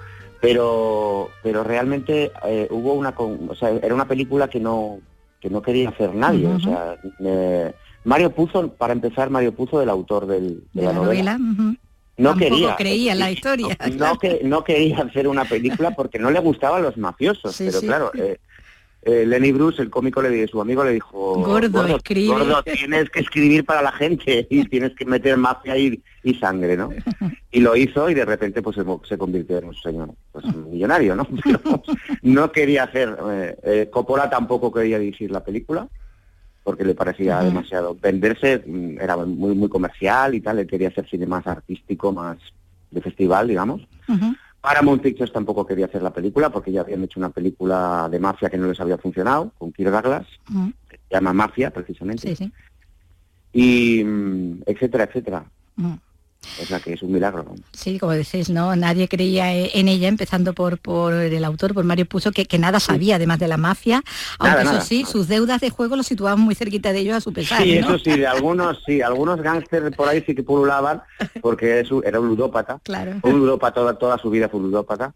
[0.40, 4.99] Pero, pero realmente eh, hubo una, con- o sea, era una película que no,
[5.40, 6.46] que no quería hacer nadie.
[6.46, 7.72] O sea, eh,
[8.05, 11.37] Mario Puzo, para empezar, Mario Puzo, el autor del, de, De la novela.
[11.40, 11.77] ujú.
[12.18, 12.77] no Tampoco quería.
[12.77, 13.77] creía en la historia.
[13.96, 17.81] No, que, no quería hacer una película porque no le gustaban los mafiosos, Sí, pero
[17.81, 17.87] sí.
[17.87, 18.38] claro, eh,
[19.07, 22.35] eh, Lenny Bruce, el cómico, le su amigo le dijo, Gordo, escribe".
[22.35, 26.77] gordo, tienes que escribir para la gente y tienes que meter mafia y, y sangre,
[26.77, 26.90] ¿no?
[27.53, 28.77] Y lo hizo y de repente pues
[29.09, 31.25] se, convirtió en un señor pues, millonario, ¿no?
[31.45, 31.83] Pero
[32.23, 35.87] no quería hacer, eh, eh, Coppola tampoco quería dirigir la película
[36.64, 37.97] porque le parecía demasiado.
[38.03, 42.38] Venderse mm, era muy muy comercial y tal, él quería hacer cine más artístico, más
[42.90, 43.87] de festival, digamos.
[44.61, 48.51] Paramount Pictures tampoco quería hacer la película porque ya habían hecho una película de mafia
[48.51, 50.27] que no les había funcionado, con Kirk Douglas,
[50.88, 52.53] que se llama Mafia precisamente, Sí, sí.
[53.53, 55.45] y mm, etcétera, etcétera.
[55.79, 55.99] Ujú.
[56.62, 57.42] O sea que es un milagro.
[57.42, 57.54] ¿no?
[57.72, 58.74] Sí, como decís, ¿no?
[58.76, 62.59] Nadie creía e- en ella, empezando por, por el autor, por Mario Puzo, que, que
[62.59, 64.02] nada sabía además de la mafia,
[64.38, 64.85] aunque Nada, eso nada.
[64.85, 67.78] sí, sus deudas de juego lo situaban muy cerquita de ellos a su pesar, Sí,
[67.78, 67.88] ¿no?
[67.94, 71.02] eso sí, de algunos sí, algunos gángsters por ahí sí que pululaban,
[71.42, 72.80] porque era un ludópata.
[72.82, 73.16] Claro.
[73.22, 75.14] Un ludópata, toda, toda su vida fue un ludópata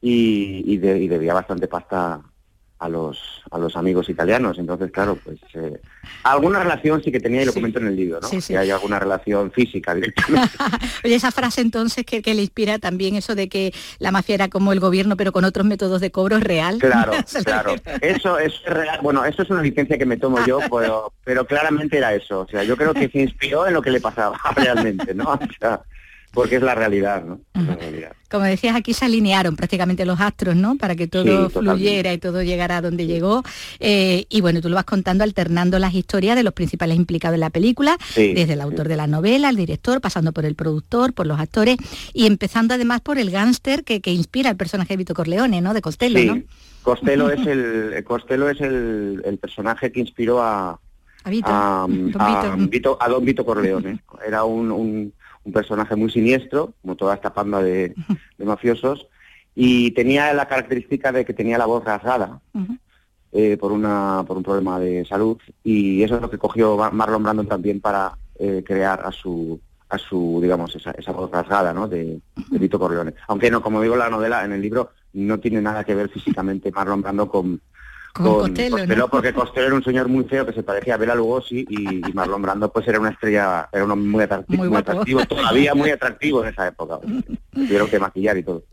[0.00, 2.20] y, y, de- y debía bastante pasta
[2.78, 3.18] a los
[3.50, 4.58] a los amigos italianos.
[4.58, 5.80] Entonces, claro, pues eh,
[6.22, 7.58] alguna relación sí que tenía y lo Sí.
[7.58, 8.28] comento en el libro, ¿no?
[8.28, 8.52] Sí, sí.
[8.52, 10.50] Que hay alguna relación física directamente.
[11.04, 14.48] Oye, esa frase entonces que, que le inspira también eso de que la mafia era
[14.48, 16.78] como el gobierno, pero con otros métodos de cobro es real.
[16.90, 17.12] Claro,
[17.44, 17.74] claro.
[18.00, 18.98] Eso es real.
[19.02, 22.40] Bueno, eso es una licencia que me tomo yo, pero, pero claramente era eso.
[22.40, 25.32] O sea, yo creo que se inspiró en lo que le pasaba realmente, ¿no?
[25.32, 25.80] O sea,
[26.32, 27.40] porque es la realidad, ¿no?
[27.54, 28.12] Es la realidad.
[28.30, 30.76] Como decías, aquí se alinearon prácticamente los astros, ¿no?
[30.76, 33.42] Para que todo Sí, fluyera y todo llegara a donde llegó.
[33.80, 37.40] Eh, y bueno, tú lo vas contando alternando las historias de los principales implicados en
[37.40, 41.12] la película, Sí, desde el autor de la novela, el director, pasando por el productor,
[41.12, 41.76] por los actores
[42.14, 45.74] y empezando además por el gángster que, que inspira el personaje de Vito Corleone, ¿no?
[45.74, 46.40] De Costello, sí, ¿no?
[46.82, 50.78] Costello es el Costello es el, el personaje que inspiró a
[51.24, 51.48] A Vito.
[51.50, 52.70] a, Don a Vito.
[52.70, 54.00] Vito- a don Vito Corleone.
[54.26, 55.12] Era un, un-
[55.44, 57.94] un personaje muy siniestro, como toda esta panda de,
[58.38, 59.06] de mafiosos,
[59.54, 62.40] y tenía la característica de que tenía la voz rasgada
[63.32, 66.90] eh, por una por un problema de salud, y eso es lo que cogió Ma-
[66.90, 71.72] Marlon Brando también para eh, crear a su a su digamos esa, esa voz rasgada
[71.74, 71.88] ¿no?
[71.88, 75.60] de, de Vito Corleone aunque no como digo la novela en el libro no tiene
[75.60, 77.60] nada que ver físicamente Marlon Brando con
[78.12, 79.08] Con Costello, ¿no?
[79.08, 82.12] porque Costello era un señor muy feo que se parecía a Bela Lugosi y, y
[82.12, 86.42] Marlon Brando pues era una estrella, era uno muy atractivo, Muy atractivo, todavía muy atractivo
[86.44, 86.98] en esa época.
[87.52, 88.64] Tuvieron que maquillar y todo.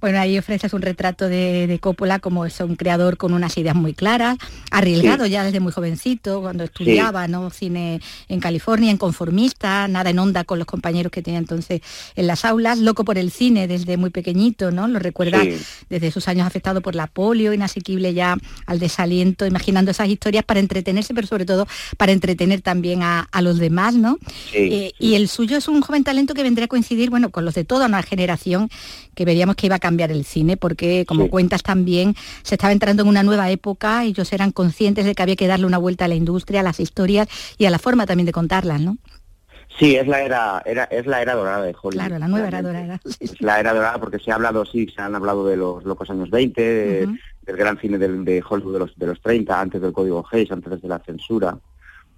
[0.00, 3.74] Bueno, ahí ofreces un retrato de, de Coppola como es un creador con unas ideas
[3.76, 4.36] muy claras,
[4.70, 5.30] arriesgado Sí.
[5.30, 7.50] ya desde muy jovencito, cuando estudiaba ¿no?
[7.50, 11.82] cine en California, en conformista, nada en onda con los compañeros que tenía entonces
[12.16, 14.88] en las aulas, loco por el cine desde muy pequeñito, ¿no?
[14.88, 15.56] Lo recuerda Sí.
[15.88, 20.60] desde sus años afectado por la polio, inasequible ya al desaliento, imaginando esas historias para
[20.60, 24.18] entretenerse, pero sobre todo para entretener también a, a los demás, ¿no?
[24.52, 27.44] Sí, Eh, Y el suyo es un joven talento que vendría a coincidir, bueno, con
[27.44, 28.68] los de toda una generación
[29.14, 31.30] que veríamos que iba a cambiar el cine, porque como Sí.
[31.30, 35.36] cuentas también, se estaba entrando en una nueva época, ellos eran conscientes de que había
[35.36, 38.26] que darle una vuelta a la industria, a las historias y a la forma también
[38.26, 38.98] de contarlas, ¿no?
[39.78, 41.92] Sí, es la era, era es la era dorada de Hollywood.
[41.92, 43.00] Claro, la nueva era dorada.
[43.04, 43.24] Sí, sí.
[43.34, 46.10] Es la era dorada porque se ha hablado, sí, se han hablado de los locos
[46.10, 47.16] años 20, de- Ujú.
[47.42, 50.50] Del gran cine del- de Hollywood de los, de los 30, antes del Código Hayes,
[50.52, 51.58] antes de la censura.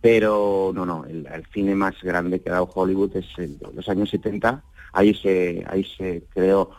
[0.01, 3.89] Pero no, no, el, cine más grande que ha dado Hollywood es el de los
[3.89, 4.63] años 70.
[4.93, 6.71] Ahí se, ahí se creó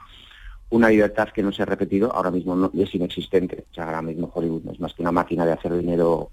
[0.69, 3.65] una libertad que no se ha repetido, ahora mismo es inexistente.
[3.71, 6.31] O sea, ahora mismo Hollywood no es más que una máquina de hacer dinero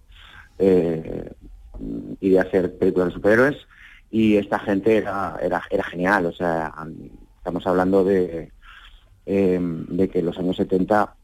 [0.59, 1.31] eh,
[2.21, 3.57] y de hacer películas de superhéroes.
[4.11, 6.73] Y esta gente era, era, era genial, o sea,
[7.39, 8.51] estamos hablando de,
[9.27, 11.20] eh, de que los años 70 mm,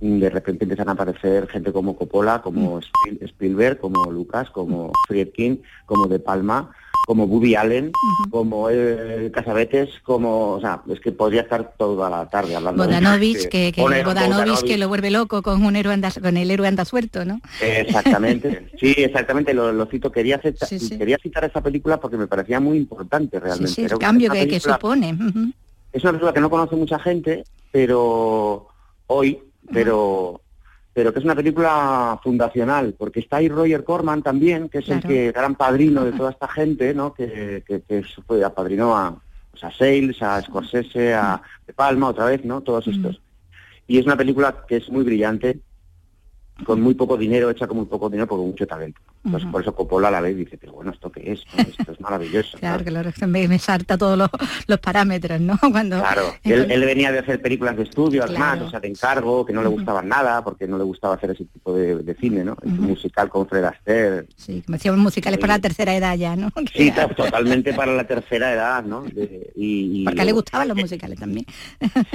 [0.00, 5.62] de repente empiezan a aparecer gente como Coppola, como Spiel- Spielberg, como Lucas, como Friedkin,
[5.86, 6.70] como De Palma,
[7.06, 7.92] como Woody Allen,
[8.30, 12.82] como eh, Casabetes, como, o sea, es que podría estar toda la tarde hablando.
[12.82, 16.36] de- Bodanovich, de- que, que Bodanovich que lo vuelve loco con un héroe anda, con
[16.36, 17.40] el héroe anda suelto, ¿no?
[17.62, 20.10] Exactamente, sí, exactamente, lo, lo cito.
[20.12, 20.98] Quería, cita- Sí, sí.
[20.98, 23.72] quería citar esa película porque me parecía muy importante realmente.
[23.72, 25.16] sí, el cambio que, que supone.
[25.92, 28.68] Es una película que no conoce mucha gente, pero
[29.06, 29.38] hoy,
[29.72, 30.40] pero
[30.96, 35.02] pero que es una película fundacional, porque está ahí Roger Corman también, que es el
[35.02, 37.12] que gran padrino de toda esta gente, ¿no?
[37.12, 39.14] Que, que, que fue apadrinó a,
[39.50, 42.62] pues, a Sales, a Scorsese, a De Palma otra vez, ¿no?
[42.62, 43.20] Todos estos.
[43.86, 45.60] Y es una película que es muy brillante,
[46.64, 49.00] con muy poco dinero, hecha con muy poco dinero, pero con mucho talento.
[49.26, 49.52] Entonces, Ujú.
[49.52, 51.40] por eso Coppola a la vez dice, pero bueno, ¿esto qué es?
[51.58, 52.56] Esto es maravilloso.
[52.66, 54.30] Claro, claro, que me, me salta todos los,
[54.66, 55.58] los parámetros, ¿no?
[55.72, 58.66] Cuando Claro, él, él venía de hacer películas de estudio, además, Claro.
[58.66, 61.44] o sea, de encargo, que no le gustaban nada, porque no le gustaba hacer ese
[61.44, 62.56] tipo de, de cine, ¿no?
[62.62, 64.26] El musical con Fred Astaire.
[64.36, 66.50] Sí, como decíamos, musicales para la tercera edad ya, ¿no?
[66.74, 69.02] Sí, totalmente para la tercera edad, ¿no?
[69.02, 71.46] De- y, y porque le gustaban los musicales también.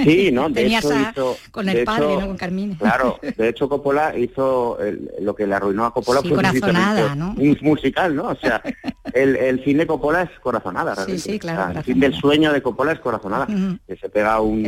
[0.02, 0.48] Sí, ¿no?
[0.48, 2.26] De Tenías hecho, a- hizo- con el padre, hecho, ¿no?
[2.28, 2.76] Con Carmine.
[2.78, 7.01] Claro, de hecho Coppola hizo el- lo que le arruinó a Coppola Sí, fue Corazonada,
[7.08, 7.50] precisamente ¿no?
[7.50, 8.28] un musical, ¿no?
[8.28, 8.62] O sea,
[9.14, 11.32] el, el cine Coppola es corazonada, Sí, realmente.
[11.32, 13.46] sí, claro, O sea, el fin del sueño de Coppola es corazonada,
[13.86, 14.64] que se pega un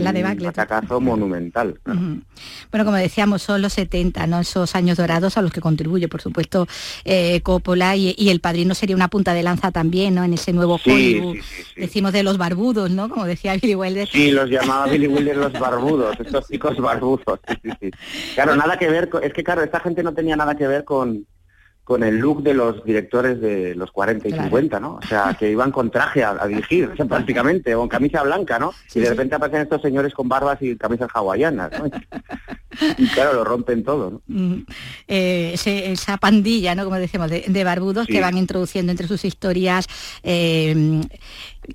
[0.46, 1.78] atacazo monumental.
[1.84, 4.40] Bueno, como decíamos, son los 70, ¿no?
[4.40, 6.66] Esos años dorados a los que contribuye, por supuesto,
[7.04, 10.24] eh, Coppola y, y El Padrino sería una punta de lanza también, ¿no?
[10.24, 11.34] En ese nuevo Sí, Hollywood.
[11.36, 11.80] sí, sí, sí.
[11.80, 13.08] Decimos de los barbudos, ¿no?
[13.08, 14.08] Como decía Billy Wilder.
[14.08, 17.40] Sí, los llamaba Billy Wilder los barbudos, estos chicos barbudos.
[17.48, 17.90] sí, sí, sí.
[18.34, 20.84] Claro, nada que ver, con- es que claro, esta gente no tenía nada que ver
[20.84, 21.26] con,
[21.84, 24.44] con el look de los directores de los 40 y Claro.
[24.44, 24.94] 50, ¿no?
[24.94, 28.22] O sea, que iban con traje a, a dirigir, o sea, prácticamente, o con camisa
[28.22, 28.72] blanca, ¿no?
[28.94, 31.90] y de repente aparecen estos señores con barbas y camisas hawaianas, ¿no?
[32.98, 34.22] Y claro, lo rompen todo, ¿no?
[34.26, 34.62] Mm,
[35.06, 36.84] eh, ese- esa pandilla, ¿no?
[36.84, 38.12] Como decimos, de, de barbudos Sí.
[38.14, 39.86] que van introduciendo entre sus historias.
[40.22, 41.00] eh,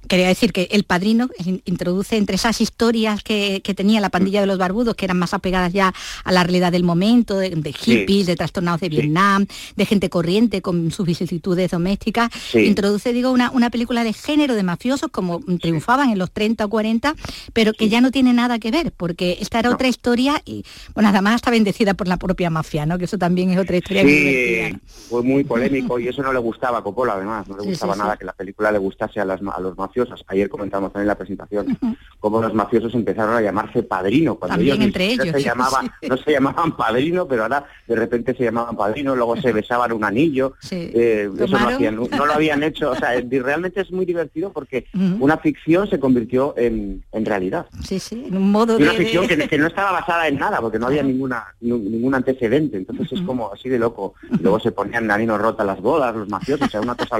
[0.07, 4.41] quería decir que el padrino in- introduce entre esas historias que, que tenía la pandilla
[4.41, 7.73] de los barbudos, que eran más apegadas ya a la realidad del momento, de, de
[7.73, 12.59] hippies, de trastornados de Vietnam, de gente corriente con sus vicisitudes domésticas, Sí.
[12.59, 16.69] introduce, digo, una, una película de género de mafiosos como triunfaban en los 30 o
[16.69, 17.15] 40,
[17.53, 21.09] pero que ya no tiene nada que ver, porque esta era otra historia y, bueno,
[21.09, 22.97] además está bendecida por la propia mafia, ¿no?
[22.97, 24.77] Que eso también es otra historia Sí,
[25.09, 28.17] fue muy polémico y eso no le gustaba a Coppola además, no le gustaba nada
[28.17, 30.23] que la película le gustase a, las, a los mafiosos.
[30.27, 31.77] Ayer comentamos también en la presentación
[32.19, 36.09] cómo los mafiosos empezaron a llamarse padrino, cuando También ellos entre ellos, se llamaban, sí.
[36.09, 40.03] no se llamaban padrino, pero ahora de repente se llamaban padrino, luego se besaban un
[40.03, 40.91] anillo, Sí.
[40.93, 44.51] eh, eso no, hacían, no, no lo habían hecho, o sea, realmente es muy divertido
[44.51, 44.85] porque
[45.19, 47.65] una ficción se convirtió en, en realidad.
[47.83, 48.97] Sí, sí, en un modo Y una de...
[48.97, 53.11] ficción que, que no estaba basada en nada, porque no había ninguna ningún antecedente, entonces
[53.13, 54.13] es como así de loco.
[54.31, 57.17] Y luego se ponían nanino rota las bodas, los mafiosos, o sea, una cosa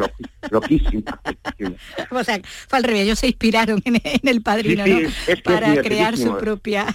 [0.52, 1.20] loquísima.
[2.12, 5.08] O sea, fue al revés, ellos se inspiraron en, en el padrino, Sí, sí, ¿no?
[5.10, 6.86] es que es Para crear su propia...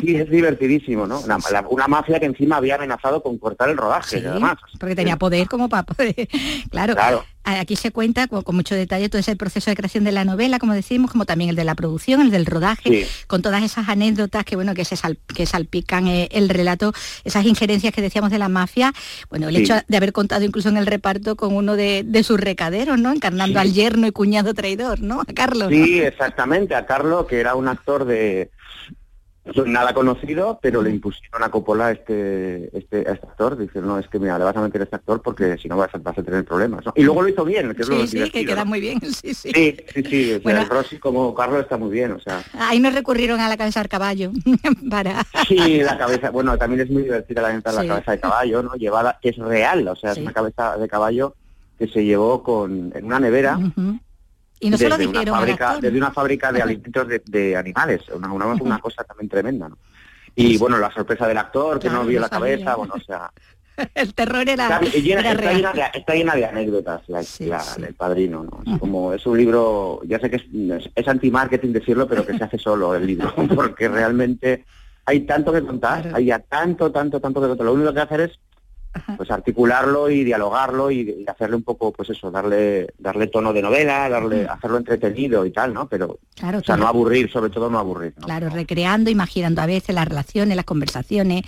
[0.00, 1.22] Sí, es divertidísimo, ¿no?
[1.26, 4.56] La- una mafia que encima había amenazado con cortar el rodaje, Sí, además.
[4.78, 6.14] porque tenía poder como para poder...
[6.70, 6.94] Claro.
[6.94, 7.24] Claro.
[7.44, 10.58] Aquí se cuenta con, con mucho detalle todo ese proceso de creación de la novela,
[10.58, 13.06] como decimos, como también el de la producción, el del rodaje, Sí.
[13.26, 16.92] con todas esas anécdotas que bueno que se sal- que salpican eh, el relato,
[17.24, 18.92] esas injerencias que decíamos de la mafia,
[19.28, 19.62] bueno, el Sí.
[19.62, 23.12] hecho de haber contado incluso en el reparto con uno de, de sus recaderos, ¿no?
[23.12, 25.20] Encarnando al yerno y cuñado traidor, ¿no?
[25.20, 25.70] A Carlos.
[25.70, 25.84] ¿no?
[25.84, 28.50] Sí, exactamente, a Carlos, que era un actor de
[29.66, 34.08] nada conocido, pero le impusieron a Coppola este, este, a este actor, dijeron, no, es
[34.08, 36.16] que mira, le vas a meter a este actor porque si no vas a, vas
[36.16, 36.84] a tener problemas.
[36.86, 36.92] ¿no?
[36.96, 38.70] Y luego lo hizo bien, que es lo Sí, sí, que queda ¿no?
[38.70, 39.50] muy bien, sí, sí.
[39.54, 40.64] Sí, sí, sí, o sea, Bueno.
[40.68, 43.88] Rossi como Carlos está muy bien, o sea, Ahí nos recurrieron a la cabeza del
[43.88, 44.30] caballo
[44.90, 45.24] para...
[45.46, 47.60] sí, la cabeza, bueno, también es muy divertida la Sí.
[47.64, 48.74] la cabeza de caballo, ¿no?
[48.74, 50.20] Llevada, que es real, o sea, Sí.
[50.20, 51.34] es una cabeza de caballo
[51.78, 53.58] que se llevó con, en una nevera.
[54.60, 55.82] Y no se lo desde una al fábrica, actor.
[55.82, 59.78] desde una fábrica de alimentos de, de animales, una, una, una cosa también tremenda, ¿no?
[60.36, 62.56] Y bueno, la sorpresa del actor, que Claro, no vio la sabía.
[62.56, 63.30] cabeza, bueno, o sea,
[63.94, 65.56] El terror era, está, llena, era está real.
[65.56, 67.82] llena de, está llena de anécdotas la, Sí, la- sí.
[67.82, 68.72] el padrino, ¿no?
[68.74, 70.40] Es como, es un libro, ya sé que
[70.94, 74.64] es anti-marketing decirlo, pero que se hace solo el libro, porque realmente
[75.06, 76.16] hay tanto que contar, Claro.
[76.16, 77.66] hay ya tanto, tanto, tanto que contar.
[77.66, 78.38] Lo único que hacer es
[79.16, 83.62] pues articularlo y dialogarlo y, y hacerle un poco, pues eso, darle, darle tono de
[83.62, 85.88] novela, darle, hacerlo entretenido y tal, ¿no?
[85.88, 88.26] Pero, Claro, o sea, no aburrir, sobre todo no aburrir, ¿no?
[88.26, 91.42] Claro, recreando, imaginando a veces las relaciones, las conversaciones.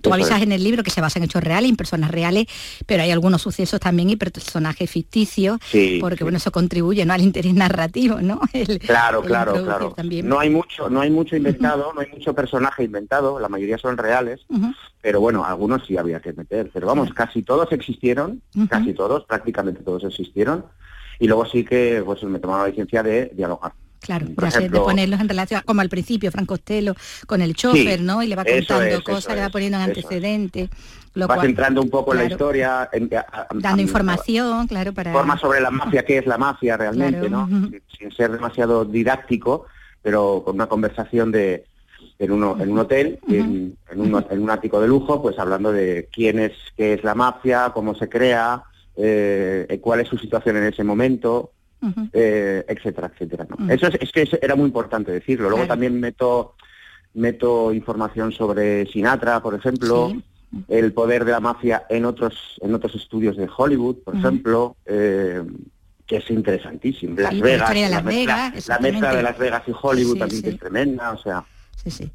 [0.00, 0.42] Tú Eso avisas es.
[0.44, 2.46] en el libro que se basa en hechos reales, en personas reales,
[2.86, 6.22] pero hay algunos sucesos también y personajes ficticios, Sí, porque sí.
[6.24, 7.12] bueno, eso contribuye ¿no?
[7.14, 8.40] al interés narrativo, ¿no?
[8.52, 9.92] El- Claro, el claro, claro.
[9.92, 10.28] también.
[10.28, 13.96] No hay mucho, no hay mucho inventado, no hay mucho personaje inventado, la mayoría son
[13.96, 14.40] reales,
[15.00, 16.70] pero bueno, algunos sí había que meter.
[16.72, 20.64] Pero vamos, casi todos existieron, casi todos, prácticamente todos existieron.
[21.20, 23.72] Y luego sí que pues me tomaba la licencia de dialogar.
[24.00, 26.94] Claro, Por ya sé, de ejemplo- ponerlos en relación, como al principio, Franco Costello,
[27.26, 28.22] con el chofer, Sí, ¿no?
[28.22, 30.70] Y le va contando es, cosas, le va poniendo en antecedentes.
[31.14, 34.68] lo Vas cual- entrando un poco en la historia, en- a- a- Dando a- información,
[34.68, 35.12] claro, para...
[35.12, 37.70] forma sobre la mafia, qué es la mafia realmente, Claro, ¿no?
[37.98, 39.66] sin ser demasiado didáctico,
[40.00, 41.64] pero con una conversación de
[42.18, 45.72] en, uno, en un hotel, en, en un, en un ático de lujo, pues hablando
[45.72, 48.62] de quién es, qué es la mafia, cómo se crea,
[48.96, 51.52] eh, cuál es su situación en ese momento,
[52.12, 53.46] eh, etcétera, etcétera.
[53.56, 53.70] ¿no?
[53.72, 55.44] Eso es, es que era muy importante decirlo.
[55.48, 55.68] Luego Claro.
[55.74, 56.54] también meto
[57.14, 60.22] meto información sobre Sinatra, por ejemplo, Sí.
[60.68, 65.42] el poder de la mafia en otros en otros estudios de Hollywood, por ejemplo, eh,
[66.06, 67.14] que es interesantísimo.
[67.18, 70.18] Las Sí, Vegas, la Las mezcla, Vegas, la mezcla de Las Vegas y Hollywood Sí,
[70.18, 71.44] también que es tremenda, o sea,
[71.90, 72.10] Sí, sí.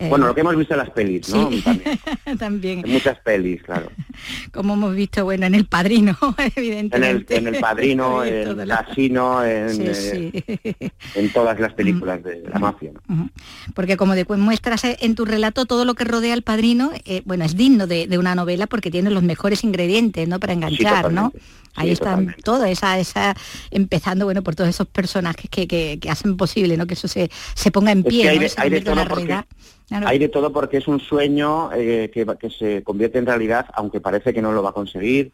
[0.00, 1.48] Eh, bueno, lo que hemos visto en las pelis, ¿no?
[1.52, 1.98] sí, También,
[2.38, 2.78] también.
[2.84, 3.92] en muchas pelis, claro.
[4.52, 7.36] como hemos visto, bueno, en El Padrino, En el, evidentemente.
[7.36, 12.58] en el Padrino, en lo- Casino, en, Sí, eh, en todas las películas de la
[12.58, 12.90] mafia.
[13.74, 17.22] Porque como después muestras eh, en tu relato todo lo que rodea al padrino, eh,
[17.24, 20.40] bueno, es digno de, de una novela porque tiene los mejores ingredientes, ¿no?
[20.40, 21.32] Para enganchar, ¿no?
[21.76, 22.42] Ahí Sí, está totalmente.
[22.42, 23.34] todo, esa, esa,
[23.70, 26.86] empezando, bueno, por todos esos personajes que, que- que hacen posible, ¿no?
[26.86, 28.48] Que eso se, se ponga en Es pie, que hay ¿no?
[28.48, 29.26] se hay de todo la porque-.
[29.86, 30.08] Claro.
[30.08, 34.00] Hay de todo porque es un sueño eh, que, que se convierte en realidad, aunque
[34.00, 35.30] parece que no lo va a conseguir.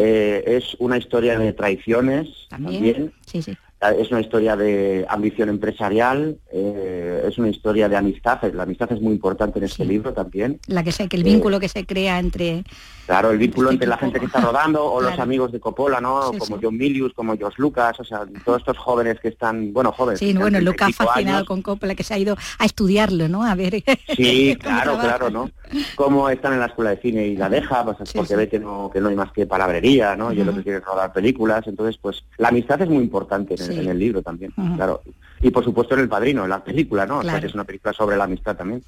[0.00, 2.74] Eh, es una historia de traiciones También.
[2.82, 3.12] también.
[3.26, 3.56] Sí, sí.
[3.90, 9.00] Es una historia de ambición empresarial, eh, es una historia de amistad, la amistad es
[9.00, 10.60] muy importante en este libro también.
[10.66, 12.64] La que sé, que el vínculo que se crea entre...
[13.06, 16.30] Claro, el vínculo entre la gente que está rodando o los amigos de Coppola, ¿no?
[16.38, 20.20] como John Milius, como George Lucas, o sea, todos estos jóvenes que están, bueno, jóvenes.
[20.20, 23.44] Sí, bueno, Lucas fascinado con Coppola, que se ha ido a estudiarlo, ¿no?
[23.44, 23.82] A ver.
[24.16, 25.50] Sí, claro, claro, ¿no?
[25.96, 28.90] Cómo están en la escuela de cine y la deja, pues porque ve que no,
[28.92, 30.32] que no hay más que palabrería, ¿no?
[30.32, 33.62] Y es lo que quiere rodar películas, entonces, pues, la amistad es muy importante en,
[33.62, 35.02] el libro también, claro.
[35.42, 37.18] Y por supuesto en El Padrino, en la película, ¿no?
[37.18, 38.82] O sea, es una película sobre la amistad también.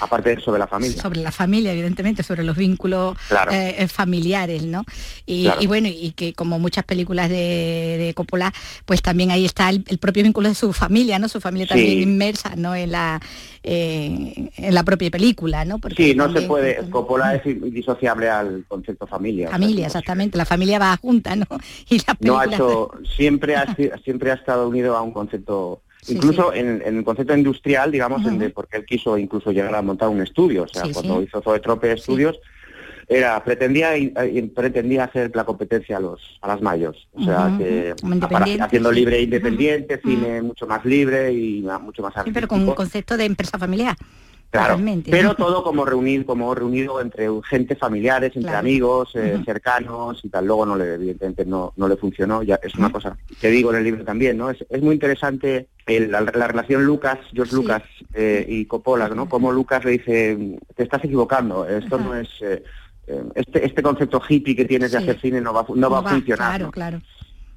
[0.00, 1.00] Aparte sobre la familia.
[1.00, 3.16] Sobre la familia, evidentemente, sobre los vínculos
[3.50, 4.84] eh, eh, familiares, ¿no?
[5.24, 8.52] Y, bueno, y que como muchas películas de, Coppola,
[8.84, 11.28] pues también ahí está el, propio vínculo de su familia, ¿no?
[11.28, 12.74] Su familia también inmersa, ¿no?
[12.74, 13.20] En la,
[13.62, 15.78] eh, en la propia película, ¿no?
[15.78, 19.50] Porque sí, no se puede, Coppola es indisociable al concepto familia.
[19.50, 21.46] Familia, exactamente, la familia va junta, ¿no?
[21.88, 23.74] Y la No ha hecho, siempre ha,
[24.04, 25.69] siempre ha estado unido a un concepto
[26.08, 28.22] incluso En, el concepto industrial, digamos,
[28.54, 32.40] porque él quiso incluso llegar a montar un estudio, o sea, cuando hizo Zoetrope Estudios,
[33.10, 33.90] era pretendía
[34.54, 37.92] pretendía hacer la competencia a los a las mayos o sea que
[38.60, 42.72] haciendo libre e independiente cine mucho más libre y mucho más sí, pero con un
[42.72, 43.96] concepto de empresa familiar
[44.50, 50.28] Claro, pero todo como reunido, como reunido entre gente familiares, entre amigos, eh, cercanos y
[50.28, 50.46] tal.
[50.46, 52.42] Luego no le, evidentemente no, no le funcionó.
[52.42, 54.50] Ya es una cosa que digo en el libro también, ¿no?
[54.50, 57.82] Es, es muy interesante la, relación Lucas, George Lucas
[58.12, 59.28] eh, y Coppola, ¿no?
[59.28, 62.62] Como Lucas le dice, te estás equivocando, esto no es eh,
[63.34, 66.56] este, este concepto hippie que tienes de hacer cine no va, no, va, a funcionar.
[66.56, 67.00] Claro, claro.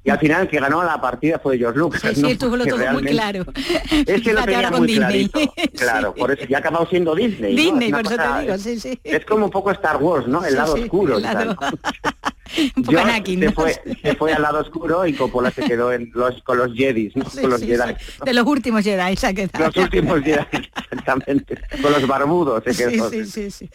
[0.04, 2.02] Y al final el que ganó la partida fue George Lucas.
[2.02, 3.44] Sí, sí, estuvo lo todo muy claro.
[4.06, 5.40] Es que lo tenía muy clarito.
[5.78, 7.56] Claro, por eso ya ha acabado siendo Disney.
[7.56, 8.98] Disney, por eso te digo, sí, sí.
[9.02, 10.44] Es como un poco Star Wars, ¿no?
[10.44, 11.16] El lado oscuro.
[11.16, 11.22] un
[12.74, 16.58] poco se, fue, se fue al lado oscuro y Coppola se quedó en los, con
[16.58, 17.24] los Jedis, ¿no?
[17.24, 17.94] con los Jedi.
[18.24, 19.66] De los últimos Jedi se ha quedado.
[19.66, 20.44] Los últimos Jedi,
[20.90, 21.58] exactamente.
[21.82, 23.10] Con los barbudos se quedó.
[23.10, 23.70] Sí, sí, sí,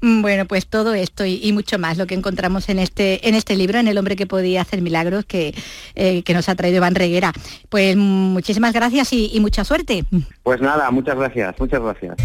[0.00, 3.56] mm, Bueno, pues todo esto y, mucho más lo que encontramos en este, en este
[3.56, 5.54] libro, en El hombre que podía hacer milagros, que,
[5.94, 7.32] eh, que nos ha traído Iván Reguera.
[7.68, 10.04] Pues muchísimas gracias y, y mucha suerte.
[10.42, 12.16] Pues nada, muchas gracias, muchas gracias.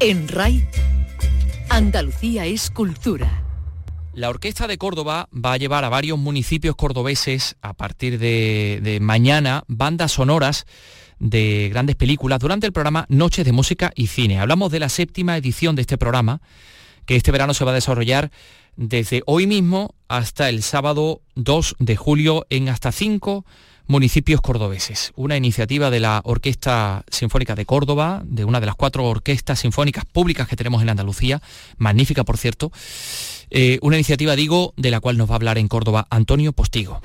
[0.00, 0.68] En RAI,
[1.70, 3.45] Andalucía es cultura.
[4.16, 9.64] La Orquesta de Córdoba va a llevar a varios municipios cordobeses a partir de, mañana
[9.68, 10.64] bandas sonoras
[11.18, 14.40] de grandes películas durante el programa Noches de Música y Cine.
[14.40, 16.40] Hablamos de la séptima edición de este programa,
[17.04, 18.30] que este verano se va a desarrollar
[18.76, 23.44] desde hoy mismo hasta el sábado 2 de julio en hasta cinco
[23.86, 25.12] municipios cordobeses.
[25.16, 30.04] Una iniciativa de la Orquesta Sinfónica de Córdoba, de una de las cuatro orquestas sinfónicas
[30.04, 31.40] públicas que tenemos en Andalucía,
[31.78, 32.72] magnífica por cierto,
[33.50, 37.00] eh, una iniciativa, digo, de la cual nos va a hablar en Córdoba Antonio Postigo.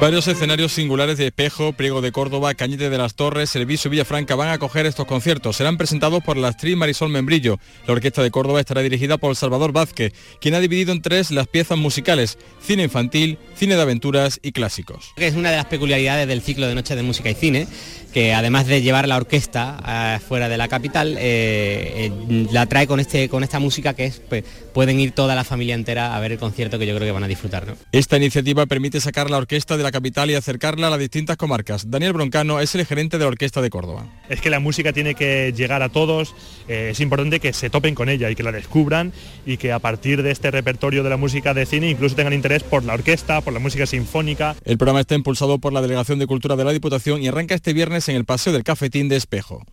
[0.00, 4.48] Varios escenarios singulares de Espejo, Priego de Córdoba, Cañete de las Torres, Servicio Villafranca van
[4.48, 5.56] a acoger estos conciertos.
[5.56, 7.58] Serán presentados por la actriz Marisol Membrillo.
[7.86, 11.48] La Orquesta de Córdoba estará dirigida por Salvador Vázquez, quien ha dividido en tres las
[11.48, 15.12] piezas musicales, cine infantil, cine de aventuras y clásicos.
[15.16, 17.68] Es una de las peculiaridades del ciclo de Noche de Música y Cine,
[18.14, 22.86] que además de llevar la orquesta eh, fuera de la capital, eh, eh, la trae
[22.86, 26.20] con, este, con esta música que es, pues, pueden ir toda la familia entera a
[26.20, 27.76] ver el concierto que yo creo que van a disfrutar.
[27.92, 31.90] Esta iniciativa permite sacar la orquesta de la capital y acercarla a las distintas comarcas.
[31.90, 34.06] Daniel Broncano es el gerente de la Orquesta de Córdoba.
[34.28, 36.34] Es que la música tiene que llegar a todos,
[36.68, 39.12] eh, es importante que se topen con ella y que la descubran
[39.46, 42.62] y que a partir de este repertorio de la música de cine incluso tengan interés
[42.62, 44.56] por la orquesta, por la música sinfónica.
[44.64, 47.72] El programa está impulsado por la Delegación de Cultura de la Diputación y arranca este
[47.72, 49.64] viernes en el Paseo del Cafetín de Espejo.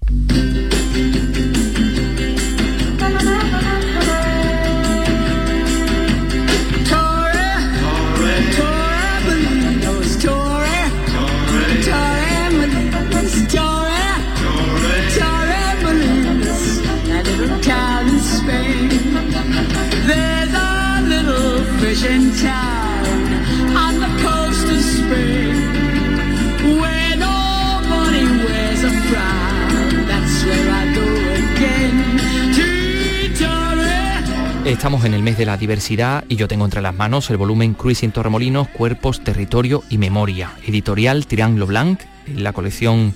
[34.77, 37.73] Estamos en el mes de la diversidad y yo tengo entre las manos el volumen
[37.73, 43.15] Cruising Torremolinos, Cuerpos, Territorio y Memoria, editorial Triángulo Blanc, en la colección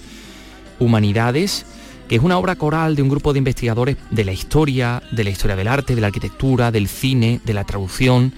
[0.80, 1.68] Humanidades,
[2.10, 5.30] que es una obra coral de un grupo de investigadores de la historia, de la
[5.30, 8.34] historia del arte, de la arquitectura, del cine, de la traducción,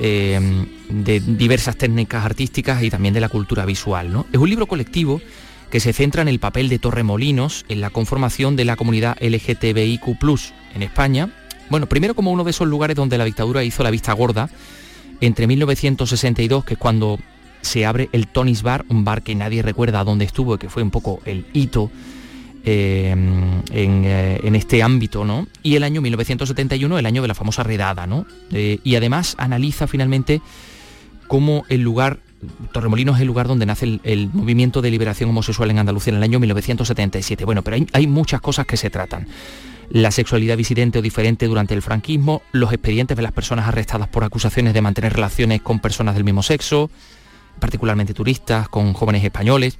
[0.00, 4.12] eh, de diversas técnicas artísticas y también de la cultura visual.
[4.12, 4.26] ¿no?
[4.32, 5.22] Es un libro colectivo
[5.70, 10.02] que se centra en el papel de Torremolinos en la conformación de la comunidad LGTBIQ
[10.74, 11.30] en España.
[11.70, 14.48] Bueno, primero como uno de esos lugares donde la dictadura hizo la vista gorda,
[15.20, 17.18] entre 1962, que es cuando
[17.60, 20.82] se abre el Tony's Bar, un bar que nadie recuerda dónde estuvo y que fue
[20.82, 21.90] un poco el hito
[22.64, 23.14] eh,
[23.72, 25.46] eh, en, este ámbito, ¿no?
[25.62, 28.26] Y el año 1971, el año de la famosa redada, ¿no?
[28.52, 30.42] Eh, y además analiza finalmente
[31.28, 32.18] cómo el lugar,
[32.72, 36.22] Torremolinos es el lugar donde nace el, movimiento de liberación homosexual en Andalucía en el
[36.22, 37.44] año 1977.
[37.44, 39.26] Bueno, pero hay, muchas cosas que se tratan
[39.90, 44.24] la sexualidad disidente o diferente durante el franquismo, los expedientes de las personas arrestadas por
[44.24, 46.90] acusaciones de mantener relaciones con personas del mismo sexo,
[47.58, 49.78] particularmente turistas, con jóvenes españoles,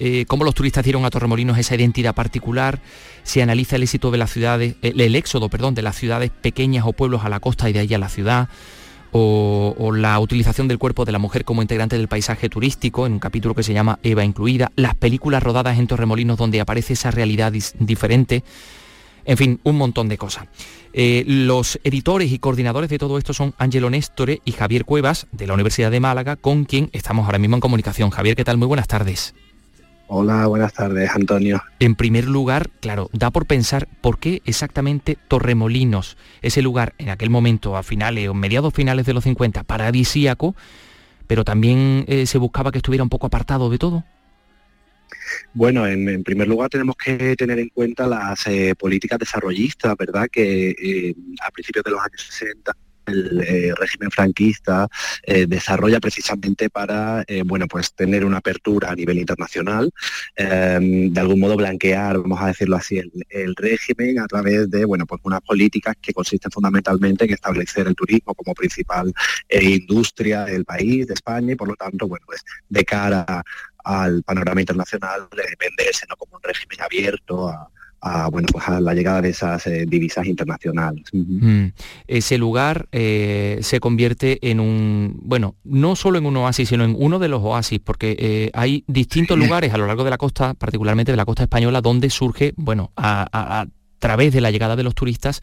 [0.00, 2.80] eh, cómo los turistas dieron a Torremolinos esa identidad particular,
[3.24, 6.92] se analiza el éxito de las ciudades, el, éxodo, perdón, de las ciudades pequeñas o
[6.92, 8.48] pueblos a la costa y de ahí a la ciudad,
[9.10, 13.18] o, la utilización del cuerpo de la mujer como integrante del paisaje turístico, en un
[13.18, 17.52] capítulo que se llama Eva incluida, las películas rodadas en Torremolinos donde aparece esa realidad
[17.80, 18.44] diferente,
[19.28, 20.46] en fin, un montón de cosas.
[20.94, 25.46] Eh, los editores y coordinadores de todo esto son Ángelo Néstore y Javier Cuevas, de
[25.46, 28.08] la Universidad de Málaga, con quien estamos ahora mismo en comunicación.
[28.08, 28.56] Javier, ¿qué tal?
[28.56, 29.34] Muy buenas tardes.
[30.06, 31.62] Hola, buenas tardes, Antonio.
[31.78, 37.28] En primer lugar, claro, da por pensar por qué exactamente Torremolinos, ese lugar en aquel
[37.28, 40.56] momento, a finales o mediados finales de los 50, paradisíaco,
[41.26, 44.04] pero también eh, se buscaba que estuviera un poco apartado de todo.
[45.54, 50.28] Bueno, en, primer lugar tenemos que tener en cuenta las eh, políticas desarrollistas, ¿verdad?
[50.30, 52.72] Que eh, a principios de los años 60
[53.06, 54.86] el eh, régimen franquista
[55.26, 59.90] desarrolla precisamente para bueno pues tener una apertura a nivel internacional
[60.36, 63.00] em, de algún modo blanquear vamos a decirlo así
[63.30, 67.94] el, régimen a través de bueno pues unas políticas que consisten fundamentalmente en establecer el
[67.94, 69.10] turismo como principal
[69.48, 73.42] industria del país de España y por lo tanto bueno pues de cara
[73.88, 75.28] al panorama internacional
[75.58, 77.70] venderse no como un régimen abierto a,
[78.00, 81.04] a, bueno, pues a la llegada de esas eh, divisas internacionales.
[81.12, 81.68] Mm.
[82.06, 86.94] Ese lugar eh, se convierte en un, bueno, no solo en un oasis, sino en
[86.98, 90.52] uno de los oasis, porque eh, hay distintos lugares a lo largo de la costa,
[90.52, 93.66] particularmente de la costa española, donde surge, bueno, a,
[93.98, 95.42] través de la llegada de los turistas,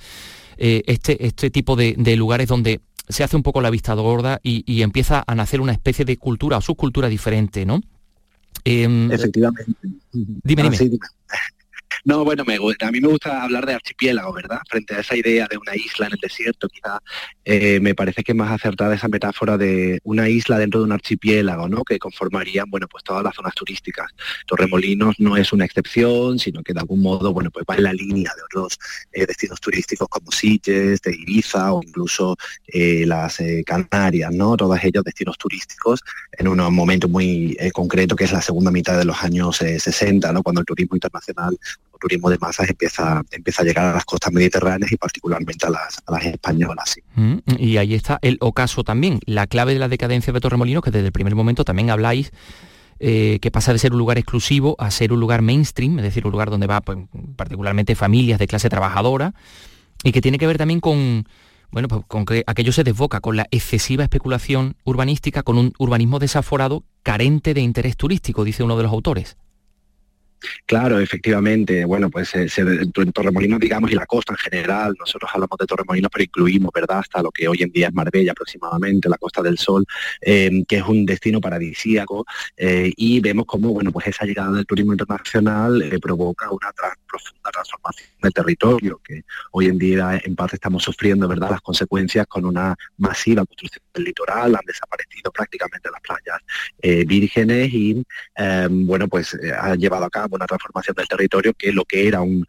[0.57, 2.79] este, este tipo de, lugares donde
[3.09, 6.57] se hace un poco la vista gorda y, empieza a nacer una especie de cultura
[6.57, 7.81] o subcultura diferente, ¿no?
[8.63, 9.75] Em, Efectivamente.
[10.43, 10.99] Dime, ah, dime.
[12.05, 14.59] No, bueno, me, a mí me gusta hablar de archipiélago, ¿verdad?
[14.69, 16.99] Frente a esa idea de una isla en el desierto, quizá
[17.43, 20.91] eh, me parece que es más acertada esa metáfora de una isla dentro de un
[20.91, 21.83] archipiélago, ¿no?
[21.83, 24.11] Que conformarían, bueno, pues todas las zonas turísticas.
[24.45, 27.93] Torremolinos no es una excepción, sino que de algún modo, bueno, pues va en la
[27.93, 28.77] línea de otros
[29.11, 32.37] eh, destinos turísticos como Sitges, de Ibiza o incluso
[32.67, 34.55] eh, las Canarias, ¿no?
[34.55, 36.01] Todos ellos destinos turísticos
[36.33, 40.43] en un momento muy concreto que es la segunda mitad de los años 60, ¿no?
[40.43, 41.57] Cuando el turismo internacional
[41.99, 46.25] turismo de masas empieza, empieza a llegar a las costas mediterráneas y particularmente a las,
[46.25, 46.95] españolas.
[47.15, 50.91] Mm, y ahí está el ocaso también, la clave de la decadencia de Torremolinos, que
[50.91, 52.31] desde el primer momento también habláis
[52.99, 56.25] eh, que pasa de ser un lugar exclusivo a ser un lugar mainstream, es decir,
[56.25, 56.97] un lugar donde va pues,
[57.35, 59.33] particularmente familias de clase trabajadora,
[60.03, 61.27] y que tiene que ver también con,
[61.71, 66.19] bueno, pues con que aquello se desboca, con la excesiva especulación urbanística, con un urbanismo
[66.19, 69.35] desaforado carente de interés turístico, dice uno de los autores.
[70.65, 71.85] Claro, efectivamente.
[71.85, 76.09] Bueno, pues eh, en Torremolinos, digamos, y la costa en general, nosotros hablamos de Torremolinos,
[76.11, 79.57] pero incluimos, ¿verdad?, hasta lo que hoy en día es Marbella aproximadamente, la Costa del
[79.57, 79.85] Sol,
[80.21, 82.25] eh, que es un destino paradisíaco,
[82.57, 86.71] eh, y vemos cómo, bueno, pues esa llegada del turismo internacional provoca una
[87.07, 92.25] profunda transformación del territorio, que hoy en día en parte estamos sufriendo, ¿verdad?, las consecuencias
[92.27, 98.03] con una masiva construcción del litoral, han desaparecido prácticamente las playas vírgenes y,
[98.69, 102.45] bueno, pues ha llevado a cabo una transformación del territorio que lo que era un,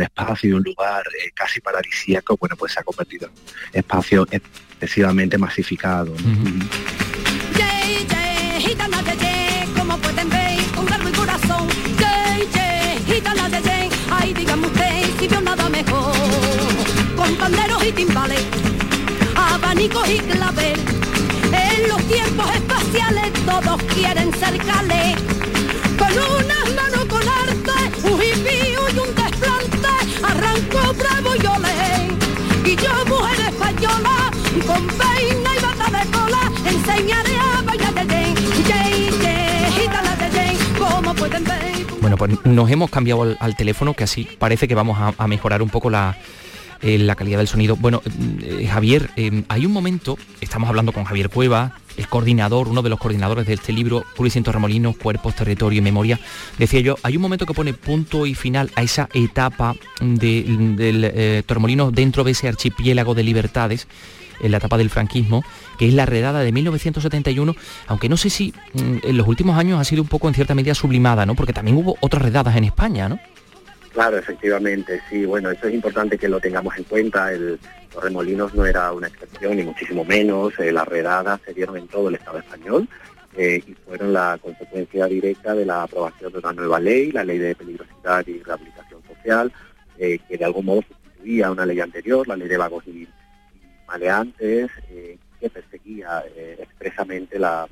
[0.00, 4.26] espacio y un lugar eh, casi paradisíaco, bueno, pues se ha convertido en un espacio
[4.30, 6.14] excesivamente masificado.
[9.76, 11.68] como pueden ver, con y corazón.
[14.10, 16.14] Ay, dígame usted si vio nada mejor.
[17.16, 18.42] Con panderos y timbales,
[19.34, 20.80] abanicos y clavel.
[21.52, 25.23] En los tiempos espaciales todos quieren ser calé.
[42.04, 45.70] Bueno, pues nos hemos cambiado al, teléfono, que así parece que vamos a, mejorar un
[45.70, 46.18] poco la,
[46.82, 47.76] la calidad del sonido.
[47.76, 48.02] Bueno,
[48.42, 49.10] eh, Javier,
[49.48, 53.54] hay un momento, estamos hablando con Javier Cueva, el coordinador, uno de los coordinadores de
[53.54, 56.20] este libro, Cruz Torremolinos, Cuerpos, Territorio y Memoria,
[56.58, 61.90] decía yo, hay un momento que pone punto y final a esa etapa del Torremolinos
[61.90, 63.88] dentro de ese archipiélago de libertades
[64.40, 65.42] en la etapa del franquismo,
[65.78, 67.54] que es la redada de 1971,
[67.86, 70.54] aunque no sé si mm, en los últimos años ha sido un poco en cierta
[70.54, 71.34] medida sublimada, ¿no?
[71.34, 73.18] Porque también hubo otras redadas en España, ¿no?
[73.94, 77.32] Claro, efectivamente, sí, bueno, eso es importante que lo tengamos en cuenta.
[77.32, 77.60] El
[77.92, 80.52] Torremolinos no era una excepción, ni muchísimo menos.
[80.58, 82.88] Eh, las redadas se dieron en todo el Estado español
[83.36, 87.38] eh, y fueron la consecuencia directa de la aprobación de una nueva ley, la Ley
[87.38, 89.52] de Peligrosidad y Rehabilitación Social,
[89.96, 93.06] eh, que de algún modo sustituía una ley anterior, la Ley de Vagos y
[93.86, 94.72] maleantes
[95.44, 97.68] que perseguía eh, expresamente la,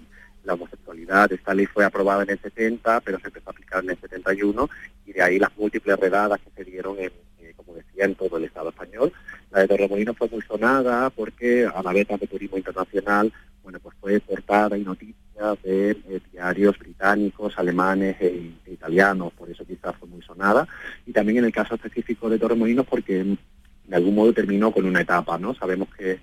[0.47, 1.33] homosexualidad.
[1.33, 4.68] Esta ley fue aprobada en el 70, pero se empezó a aplicar en el 71
[5.07, 8.37] y de ahí las múltiples redadas que se dieron, en, eh, como decía, en todo
[8.37, 9.12] el Estado español.
[9.51, 13.97] La de Torremolinos fue muy sonada porque a la vez de turismo internacional, bueno, pues
[14.01, 20.09] fue portada y noticia de diarios británicos, alemanes e, e, italianos, por eso quizás fue
[20.09, 20.68] muy sonada.
[21.07, 25.01] Y también en el caso específico de Torremolinos porque de algún modo terminó con una
[25.01, 25.55] etapa, ¿no?
[25.55, 26.20] Sabemos que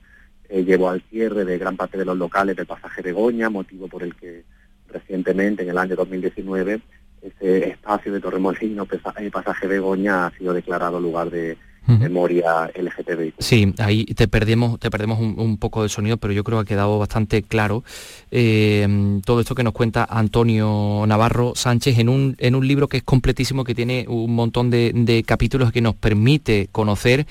[0.49, 3.87] eh, llevó al cierre de gran parte de los locales del pasaje de Goña, motivo
[3.87, 4.43] por el que
[4.87, 6.81] recientemente, en el año 2019,
[7.21, 13.33] ese espacio de Torremolinos, el pasaje de Goña, ha sido declarado lugar de memoria LGTBI.
[13.39, 16.75] Sí, ahí te perdemos, te perdemos un, poco de sonido, pero yo creo que ha
[16.75, 17.83] quedado bastante claro
[18.31, 22.97] eh, todo esto que nos cuenta Antonio Navarro Sánchez en un, en un libro que
[22.97, 27.25] es completísimo, que tiene un montón de, de capítulos que nos permite conocer,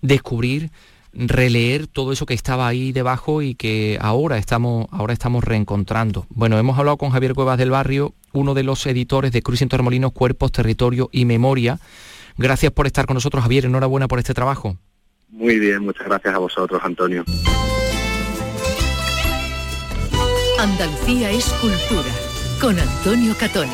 [0.00, 0.70] descubrir
[1.12, 6.26] releer todo eso que estaba ahí debajo y que ahora estamos, ahora estamos reencontrando.
[6.30, 9.66] Bueno, hemos hablado con Javier Cuevas del Barrio, uno de los editores de Cruz y
[9.66, 11.78] Tormolinos, Cuerpos, Territorio y Memoria.
[12.36, 13.66] Gracias por estar con nosotros, Javier.
[13.66, 14.76] Enhorabuena por este trabajo.
[15.28, 17.24] Muy bien, muchas gracias a vosotros, Antonio.
[20.58, 22.10] Andalucía es cultura,
[22.60, 23.68] con Antonio Catón.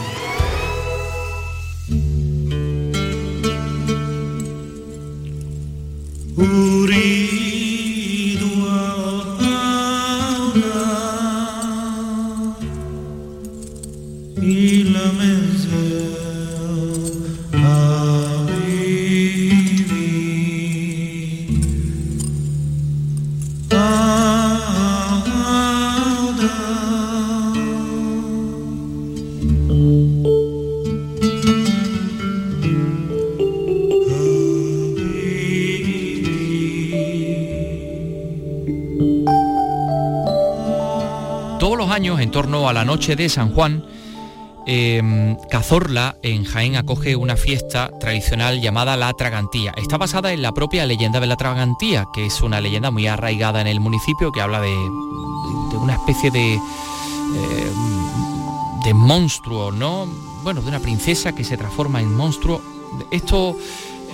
[14.47, 15.15] Ilam
[41.66, 43.84] en torno a la noche de San Juan,
[44.66, 49.74] em, Cazorla en Jaén acoge una fiesta tradicional llamada La Tragantía.
[49.76, 53.60] Está basada en la propia leyenda de la Tragantía, que es una leyenda muy arraigada
[53.60, 54.72] en el municipio que habla de,
[55.76, 56.60] una especie de, em,
[58.84, 60.06] de monstruo, ¿no?
[60.44, 62.62] Bueno, de una princesa que se transforma en monstruo.
[63.10, 63.56] Esto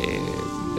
[0.01, 0.21] eh,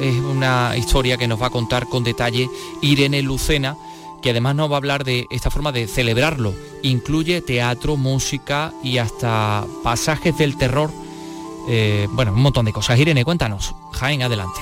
[0.01, 2.49] es una historia que nos va a contar con detalle
[2.82, 3.78] Irene Lucena,
[4.24, 6.55] que además nos va a hablar de esta forma de celebrarlo.
[6.82, 10.89] Incluye teatro, música y hasta pasajes del terror.
[11.69, 12.97] Eh, bueno, un montón de cosas.
[12.97, 13.76] Irene, cuéntanos.
[13.91, 14.59] Jaén, adelante.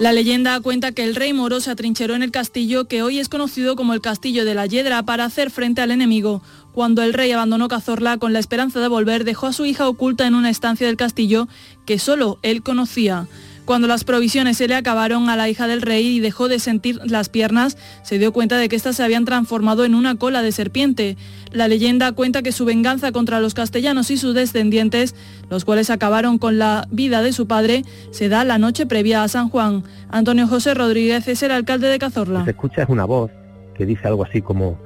[0.00, 3.28] La leyenda cuenta que el rey moro se atrincheró en el castillo que hoy es
[3.28, 6.40] conocido como el Castillo de la Hiedra para hacer frente al enemigo.
[6.72, 10.26] Cuando el rey abandonó Cazorla con la esperanza de volver, dejó a su hija oculta
[10.26, 11.48] en una estancia del castillo
[11.84, 13.28] que solo él conocía.
[13.70, 16.98] Cuando las provisiones se le acabaron a la hija del rey y dejó de sentir
[17.04, 20.50] las piernas, se dio cuenta de que éstas se habían transformado en una cola de
[20.50, 21.16] serpiente.
[21.52, 25.14] La leyenda cuenta que su venganza contra los castellanos y sus descendientes,
[25.50, 29.28] los cuales acabaron con la vida de su padre, se da la noche previa a
[29.28, 29.84] San Juan.
[30.10, 32.44] Antonio José Rodríguez es el alcalde de Cazorla.
[32.44, 33.30] Se escucha es una voz
[33.74, 34.80] que dice algo así como,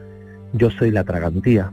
[0.52, 1.72] yo soy la tragantía,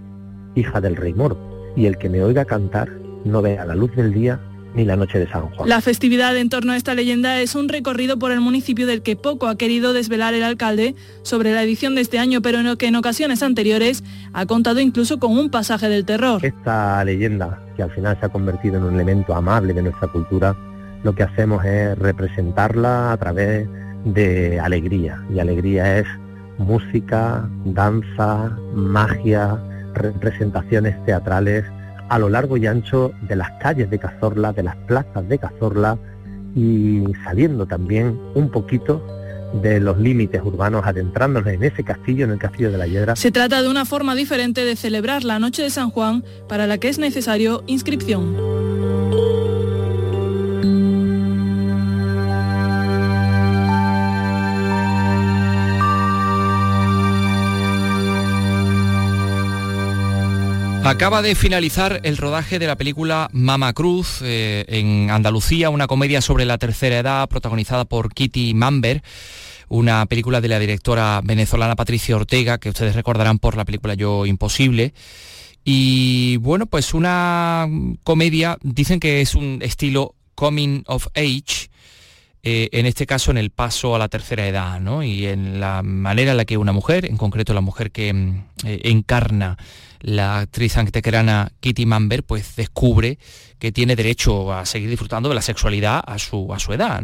[0.55, 1.38] hija del rey moro,
[1.76, 2.89] y el que me oiga cantar
[3.26, 4.39] no vea la luz del día
[4.74, 5.67] ni la noche de San Juan.
[5.67, 9.15] La festividad en torno a esta leyenda es un recorrido por el municipio del que
[9.15, 12.78] poco ha querido desvelar el alcalde sobre la edición de este año, pero en lo
[12.78, 14.03] que en ocasiones anteriores
[14.34, 16.45] ha contado incluso con un pasaje del terror.
[16.45, 20.55] Esta leyenda, que al final se ha convertido en un elemento amable de nuestra cultura,
[21.03, 23.67] lo que hacemos es representarla a través
[24.05, 25.24] de alegría.
[25.34, 26.07] Y alegría es
[26.57, 29.59] música, danza, magia,
[29.93, 31.65] representaciones teatrales
[32.12, 35.97] a lo largo y ancho de las calles de Cazorla, de las plazas de Cazorla
[36.53, 39.01] y saliendo también un poquito
[39.62, 43.16] de los límites urbanos, adentrándonos en ese castillo, en el castillo de la Hiedra.
[43.16, 46.80] Se trata de una forma diferente de celebrar la noche de San Juan para la
[46.80, 48.61] que es necesario inscripción.
[60.84, 66.22] Acaba de finalizar el rodaje de la película Mama Cruz eh, en Andalucía, una comedia
[66.22, 69.02] sobre la tercera edad protagonizada por Kitty Mamber
[69.72, 74.26] una película de la directora venezolana Patricia Ortega, que ustedes recordarán por la película Yo
[74.26, 74.94] Imposible.
[75.64, 77.70] Y bueno, pues una
[78.04, 81.70] comedia, dicen que es un estilo coming of age,
[82.44, 85.04] eh, en este caso en el paso a la tercera edad, ¿no?
[85.04, 88.44] Y en la manera en la que una mujer, en concreto la mujer que mm,
[88.66, 89.58] eh, encarna
[90.02, 93.18] la actriz antequerana Kitty Mamber, pues descubre
[93.60, 97.02] que tiene derecho a seguir disfrutando de la sexualidad a su, a su edad.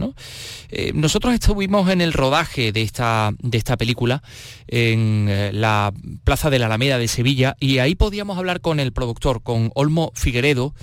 [0.69, 4.23] Eh, nosotros estuvimos en el rodaje de esta, de esta película
[4.67, 5.93] en la
[6.23, 10.11] Plaza de la Alameda de Sevilla y ahí podíamos hablar con el productor, con Olmo
[10.15, 10.73] Figueredo,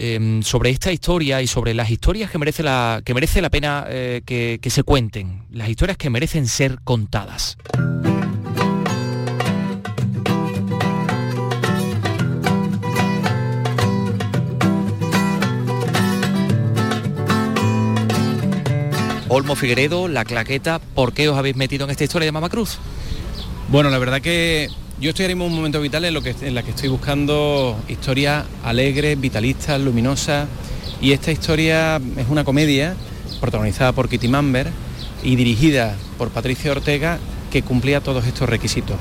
[0.00, 3.84] Em, sobre esta historia y sobre las historias que merece la, que merece la pena
[3.88, 7.58] eh, que, que se cuenten, las historias que merecen ser contadas.
[19.30, 22.78] Olmo Figueredo, La Claqueta, ¿por qué os habéis metido en esta historia de Mama Cruz?
[23.68, 24.70] Bueno, la verdad que
[25.00, 28.46] yo estoy en un momento vital en, lo que, en la que estoy buscando historias
[28.64, 30.48] alegres, vitalistas, luminosas.
[31.02, 32.96] Y esta historia es una comedia
[33.38, 34.68] protagonizada por Kitty Mamber
[35.22, 37.18] y dirigida por Patricia Ortega
[37.52, 38.96] que cumplía todos estos requisitos.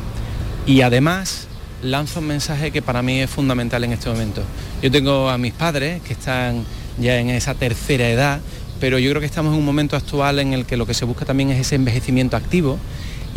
[0.65, 1.47] Y además
[1.81, 4.43] lanza un mensaje que para mí es fundamental en este momento.
[4.81, 6.65] Yo tengo a mis padres que están
[6.99, 8.41] ya en esa tercera edad,
[8.79, 11.05] pero yo creo que estamos en un momento actual en el que lo que se
[11.05, 12.77] busca también es ese envejecimiento activo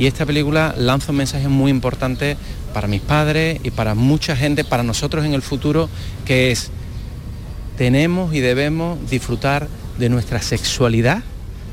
[0.01, 2.36] y esta película lanza un mensaje muy importante
[2.72, 5.91] para mis padres y para mucha gente, para nosotros en el futuro,
[6.24, 6.70] que es,
[7.76, 9.68] tenemos y debemos disfrutar
[9.99, 11.22] de nuestra sexualidad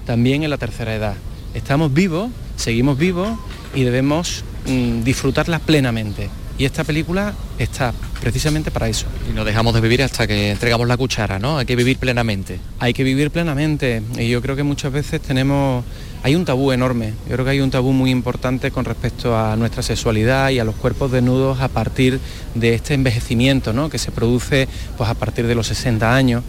[0.06, 1.16] también en la tercera edad.
[1.54, 3.30] Estamos vivos, seguimos vivos
[3.74, 6.30] y debemos mm, disfrutarla plenamente.
[6.58, 9.08] Y esta película está precisamente para eso.
[9.30, 11.58] Y no dejamos de vivir hasta que entregamos la cuchara, ¿no?
[11.58, 12.60] Hay que vivir plenamente.
[12.80, 14.02] Hay que vivir plenamente.
[14.18, 15.84] Y yo creo que muchas veces tenemos
[16.24, 17.14] hay un tabú enorme.
[17.28, 20.64] Yo creo que hay un tabú muy importante con respecto a nuestra sexualidad y a
[20.64, 22.20] los cuerpos desnudos a partir
[22.56, 23.90] de este envejecimiento ¿no?
[23.90, 26.44] que se produce pues, a partir de los 60 años.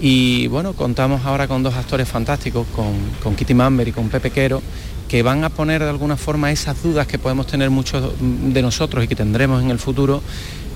[0.00, 4.62] Y bueno, contamos ahora con dos actores fantásticos, con, Kitty Mamber y con Pepe Quero,
[5.08, 9.04] que van a poner de alguna forma esas dudas que podemos tener muchos de nosotros
[9.04, 10.22] y que tendremos en el futuro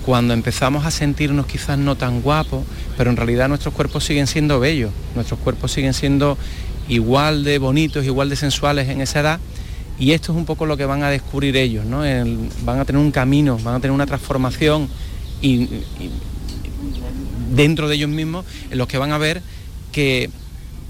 [0.05, 2.65] cuando empezamos a sentirnos quizás no tan guapos,
[2.97, 6.37] pero en realidad nuestros cuerpos siguen siendo bellos, nuestros cuerpos siguen siendo
[6.89, 9.41] igual de bonitos, igual de sensuales en esa edad.
[9.99, 12.01] Y esto es un poco lo que van a descubrir ellos, ¿no?
[12.65, 14.89] van a tener un camino, van a tener una transformación
[15.41, 15.69] y,
[17.55, 19.41] dentro de ellos mismos en los que van a ver
[19.93, 20.29] que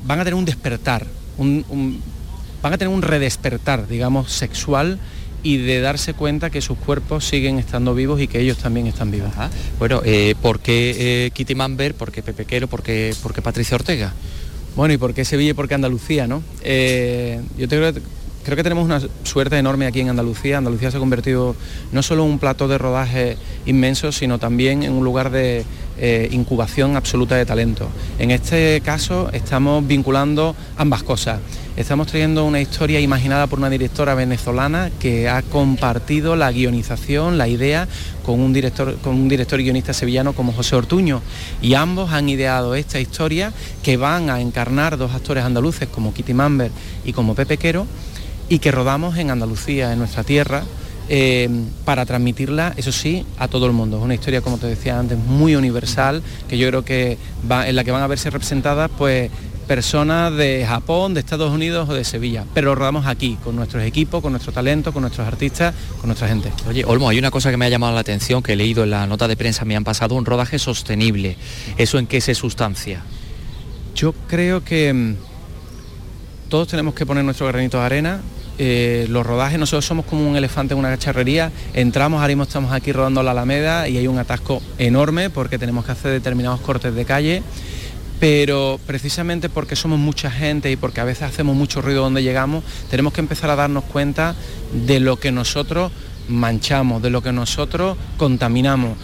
[0.07, 1.07] van a tener un despertar,
[1.39, 4.99] van a tener un redespertar, digamos, sexual
[5.45, 9.11] y de darse cuenta que sus cuerpos siguen estando vivos y que ellos también están
[9.11, 9.31] vivos.
[9.79, 11.95] Bueno, eh, ¿por qué eh, Kitty Mamber?
[11.95, 12.67] ¿Por qué Pepe Quero?
[12.67, 14.13] ¿Por qué, por qué Patricia Ortega?
[14.75, 16.27] Bueno, ¿y por qué Sevilla y por qué Andalucía?
[16.27, 16.43] ¿no?
[16.63, 17.93] Eh, yo creo,
[18.43, 20.59] creo que tenemos una suerte enorme aquí en Andalucía.
[20.59, 21.55] Andalucía se ha convertido
[21.93, 23.37] no solo en un plato de rodaje
[23.67, 25.65] inmenso, sino también en un lugar de
[25.99, 27.89] eh, incubación absoluta de talento.
[28.19, 31.39] En este caso estamos vinculando ambas cosas.
[31.77, 37.49] Estamos trayendo una historia imaginada por una directora venezolana que ha compartido la guionización, la
[37.49, 37.89] idea,
[38.25, 41.21] con un director, con un director guionista sevillano como José Ortuño.
[41.61, 43.53] Y ambos han ideado esta historia
[43.83, 46.71] que van a encarnar dos actores andaluces como Kitty Mamber
[47.05, 47.89] y como Pepe Quero
[48.49, 50.63] y que rodamos en Andalucía, en nuestra tierra,
[51.09, 51.51] eh,
[51.85, 53.99] para transmitirla, eso sí, a todo el mundo.
[53.99, 57.19] Es una historia, como te decía antes, muy universal, que yo creo que
[57.51, 59.31] va, en la que van a verse representadas pues
[59.65, 63.83] personas de Japón, de Estados Unidos o de Sevilla, pero lo rodamos aquí, con nuestros
[63.83, 66.53] equipos, con nuestro talento, con nuestros artistas, con nuestra gente.
[66.69, 68.91] Oye, Olmo, hay una cosa que me ha llamado la atención, que he leído en
[68.91, 71.37] la nota de prensa, me han pasado, un rodaje sostenible.
[71.77, 73.03] ¿Eso en qué se sustancia?
[73.95, 75.15] Yo creo que mm,
[76.49, 78.21] todos tenemos que poner nuestro granito de arena.
[78.57, 82.73] Eh, los rodajes, nosotros somos como un elefante en una cacharrería, entramos, ahora mismo estamos
[82.73, 86.95] aquí rodando la Alameda y hay un atasco enorme porque tenemos que hacer determinados cortes
[86.95, 87.43] de calle
[88.21, 92.65] pero precisamente porque somos mucha gente y porque a veces hacemos mucho ruido donde llegamos,
[92.91, 94.35] tenemos que empezar a darnos cuenta
[94.73, 95.93] de lo que nosotros
[96.29, 98.97] manchamos, de lo que nosotros contaminamos.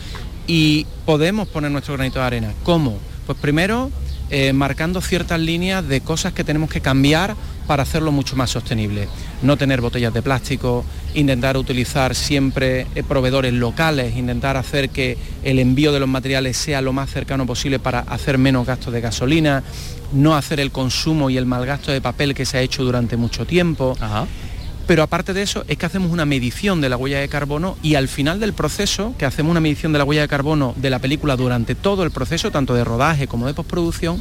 [0.46, 2.54] Y podemos poner nuestro granito de arena.
[2.64, 2.98] ¿Cómo?
[3.26, 3.90] Pues primero
[4.30, 7.34] eh, marcando ciertas líneas de cosas que tenemos que cambiar
[7.70, 9.06] para hacerlo mucho más sostenible.
[9.42, 15.60] No tener botellas de plástico, intentar utilizar siempre eh, proveedores locales, intentar hacer que el
[15.60, 19.62] envío de los materiales sea lo más cercano posible para hacer menos gastos de gasolina,
[20.12, 23.16] no hacer el consumo y el mal gasto de papel que se ha hecho durante
[23.16, 23.96] mucho tiempo.
[24.88, 27.94] pero aparte de eso es que hacemos una medición de la huella de carbono y
[27.94, 30.98] al final del proceso, que hacemos una medición de la huella de carbono de la
[30.98, 34.20] película durante todo el proceso, tanto de rodaje como de postproducción,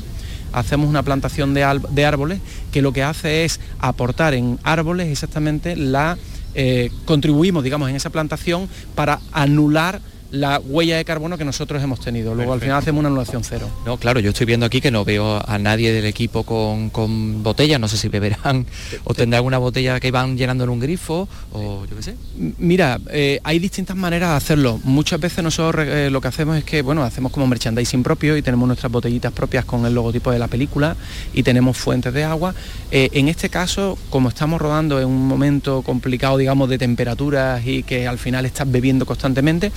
[0.54, 2.39] hacemos una plantación de, árboles
[2.72, 6.18] que lo que hace es aportar en árboles exactamente la...
[6.56, 10.02] Eh, contribuimos, digamos, en esa plantación para anular
[10.32, 12.36] la huella de carbono que nosotros hemos tenido.
[12.36, 13.70] Luego al final hacemos una anulación cero.
[13.86, 17.44] No, claro, yo estoy viendo aquí que no veo a nadie del equipo con, con
[17.44, 18.66] botellas, no sé si beberán
[19.04, 22.16] o tendrá alguna botella que van llenando en un grifo o yo qué sé.
[22.58, 24.80] Mira, eh, hay distintas maneras de hacerlo.
[24.84, 28.42] Muchas veces nosotros eh, lo que hacemos es que, bueno, hacemos como merchandising propio y
[28.42, 30.96] tenemos nuestras botellitas propias con el logotipo de la película
[31.34, 32.54] y tenemos fuentes de agua.
[32.92, 37.84] Eh, en este caso, como estamos rodando en un momento complicado, digamos, de temperaturas y
[37.84, 39.72] que al final estás bebiendo constantemente,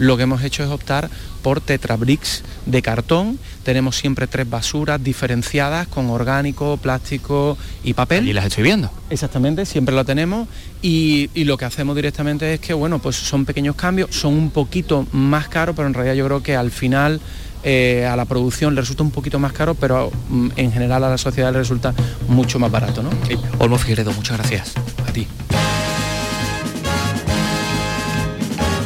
[0.00, 1.10] lo que hemos hecho es optar
[1.42, 3.38] por tetrabricks de cartón.
[3.64, 8.26] Tenemos siempre tres basuras diferenciadas con orgánico, plástico y papel.
[8.26, 8.90] Y las estoy viendo.
[9.10, 10.48] Exactamente, siempre lo tenemos.
[10.82, 15.06] Y, lo que hacemos directamente es que, bueno, pues son pequeños cambios, son un poquito
[15.12, 17.20] más caros, pero en realidad yo creo que al final
[17.62, 21.10] eh, a la producción le resulta un poquito más caro, pero mm, en general a
[21.10, 21.92] la sociedad le resulta
[22.28, 23.02] mucho más barato.
[23.02, 23.10] ¿no?
[23.58, 24.72] Olmo Figueredo, muchas gracias.
[25.06, 25.26] A ti.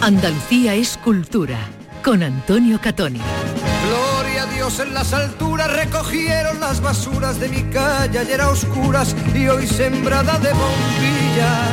[0.04, 1.58] Andalucía es cultura,
[2.04, 3.22] con Antonio Catoni.
[3.88, 9.16] Gloria a Dios en las alturas, recogieron las basuras de mi calle, ayer a oscuras
[9.34, 11.70] y hoy sembrada de bombillas.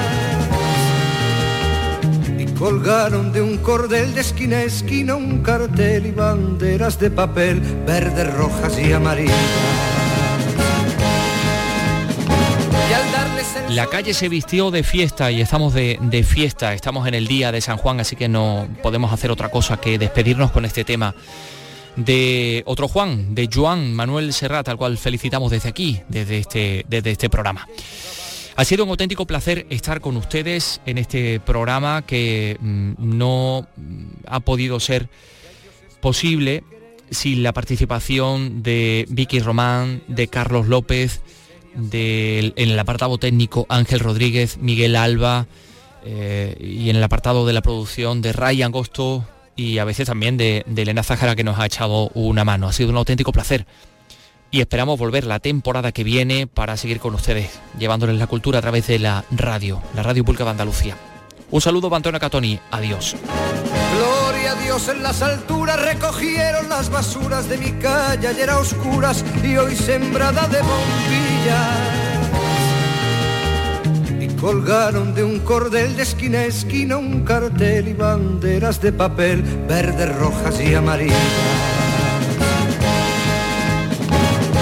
[2.39, 7.59] Y colgaron de un cordel de esquina a esquina un cartel y banderas de papel,
[7.85, 9.35] verdes, rojas y amarillas.
[13.69, 17.61] La calle se vistió de fiesta y estamos de, fiesta, estamos en el día de
[17.61, 21.15] San Juan, así que no podemos hacer otra cosa que despedirnos con este tema
[21.95, 27.11] de otro Juan, de Joan Manuel Serrat, al cual felicitamos desde aquí, desde este, desde
[27.11, 27.67] este programa.
[28.55, 33.65] Ha sido un auténtico placer estar con ustedes en este programa que mm, no
[34.27, 35.09] ha podido ser
[35.99, 36.63] posible
[37.09, 41.21] sin la participación de Vicky Román, de Carlos López,
[41.75, 45.47] en el apartado técnico Ángel Rodríguez, Miguel Alba
[46.03, 50.37] eh, y en el apartado de la producción de Ray Angosto y a veces también
[50.37, 52.67] de, Elena Zájara que nos ha echado una mano.
[52.67, 53.65] Ha sido un auténtico placer
[54.49, 58.61] y esperamos volver la temporada que viene para seguir con ustedes, llevándoles la cultura a
[58.61, 60.97] través de la radio, la Radio Pública de Andalucía.
[61.51, 62.59] Un saludo, Antonio Catoni.
[62.71, 63.15] Adiós.
[63.97, 69.23] Gloria a Dios en las alturas, recogieron las basuras de mi calle, ayer a oscuras
[69.43, 71.30] y hoy sembrada de bombillas.
[74.19, 79.43] Y colgaron de un cordel de esquina a esquina un cartel y banderas de papel,
[79.67, 81.17] verdes, rojas y amarillas.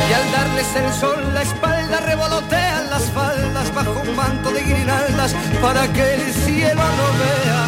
[0.10, 5.36] Y al darles el sol la espalda revolotean las faldas bajo un manto de guirnaldas
[5.62, 7.59] para que el cielo no vea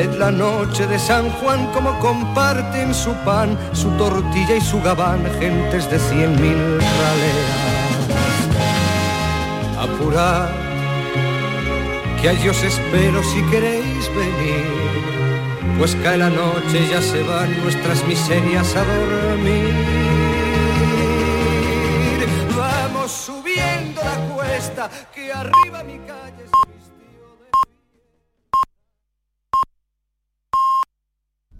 [0.00, 5.22] en la noche de San Juan como comparten su pan, su tortilla y su gabán,
[5.38, 7.70] gentes de cien mil raleas.
[9.78, 10.48] Apurad,
[12.20, 14.64] que a ellos espero si queréis venir,
[15.78, 19.74] pues cae la noche, ya se van nuestras miserias a dormir.
[22.56, 26.29] Vamos subiendo la cuesta, que arriba mi calle...